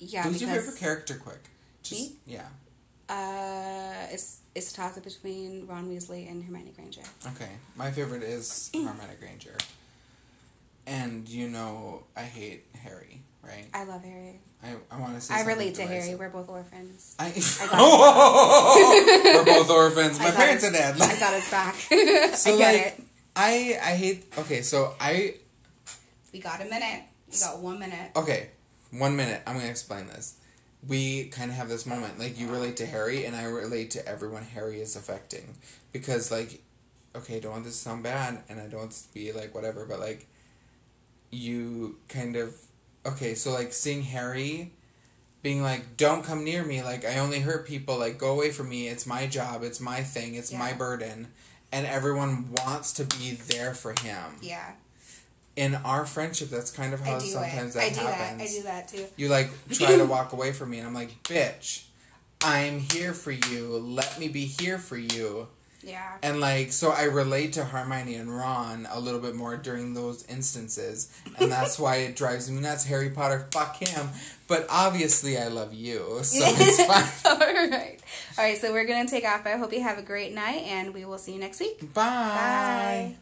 [0.00, 1.14] Yeah, Who's your favorite character?
[1.14, 1.40] Quick.
[1.82, 2.16] Just, Me?
[2.26, 2.42] Yeah.
[3.08, 7.02] uh, it's it's a toss up between Ron Weasley and Hermione Granger.
[7.34, 9.56] Okay, my favorite is Hermione Granger.
[10.86, 13.66] And you know I hate Harry, right?
[13.72, 14.40] I love Harry.
[14.62, 15.86] I, I want to say I relate to.
[15.86, 16.14] Harry.
[16.14, 17.14] We're both orphans.
[17.18, 17.32] I, I
[19.36, 20.18] we're both orphans.
[20.18, 21.00] My parents are dead.
[21.00, 21.74] I got his back.
[22.36, 23.02] So, I get like- it.
[23.36, 24.24] I I hate.
[24.38, 25.34] Okay, so I
[26.32, 27.04] We got a minute.
[27.32, 28.10] We got one minute.
[28.16, 28.50] okay.
[28.90, 29.42] One minute.
[29.46, 30.36] I'm gonna explain this.
[30.86, 32.18] we kind of have this moment.
[32.18, 35.56] Like you relate to Harry, and I relate to everyone Harry is affecting
[35.92, 36.62] because like,
[37.14, 39.32] okay, I don't want this to sound bad, and I don't want this to be
[39.32, 40.26] like whatever, but like,
[41.30, 42.54] you kind of
[43.06, 43.34] okay.
[43.34, 44.72] So like seeing Harry
[45.42, 46.82] being like, "Don't come near me.
[46.82, 47.98] Like I only hurt people.
[47.98, 48.88] Like go away from me.
[48.88, 49.62] It's my job.
[49.62, 50.34] It's my thing.
[50.34, 51.28] It's my burden."
[51.72, 54.36] And everyone wants to be there for him.
[54.42, 54.72] Yeah.
[55.56, 57.78] In our friendship, that's kind of how sometimes it.
[57.80, 58.38] that I do happens.
[58.38, 58.42] that.
[58.42, 59.06] I do that too.
[59.16, 61.84] You like try to walk away from me, and I'm like, "Bitch,
[62.42, 63.78] I'm here for you.
[63.78, 65.48] Let me be here for you."
[65.82, 66.12] Yeah.
[66.22, 70.26] And like, so I relate to Hermione and Ron a little bit more during those
[70.28, 72.84] instances, and that's why it drives me nuts.
[72.84, 74.08] Harry Potter, fuck him.
[74.46, 77.32] But obviously, I love you, so it's fine.
[77.32, 77.38] All
[77.70, 77.98] right.
[78.38, 78.58] All right.
[78.58, 79.46] So we're gonna take off.
[79.46, 81.80] I hope you have a great night, and we will see you next week.
[81.94, 82.04] Bye.
[83.14, 83.16] Bye.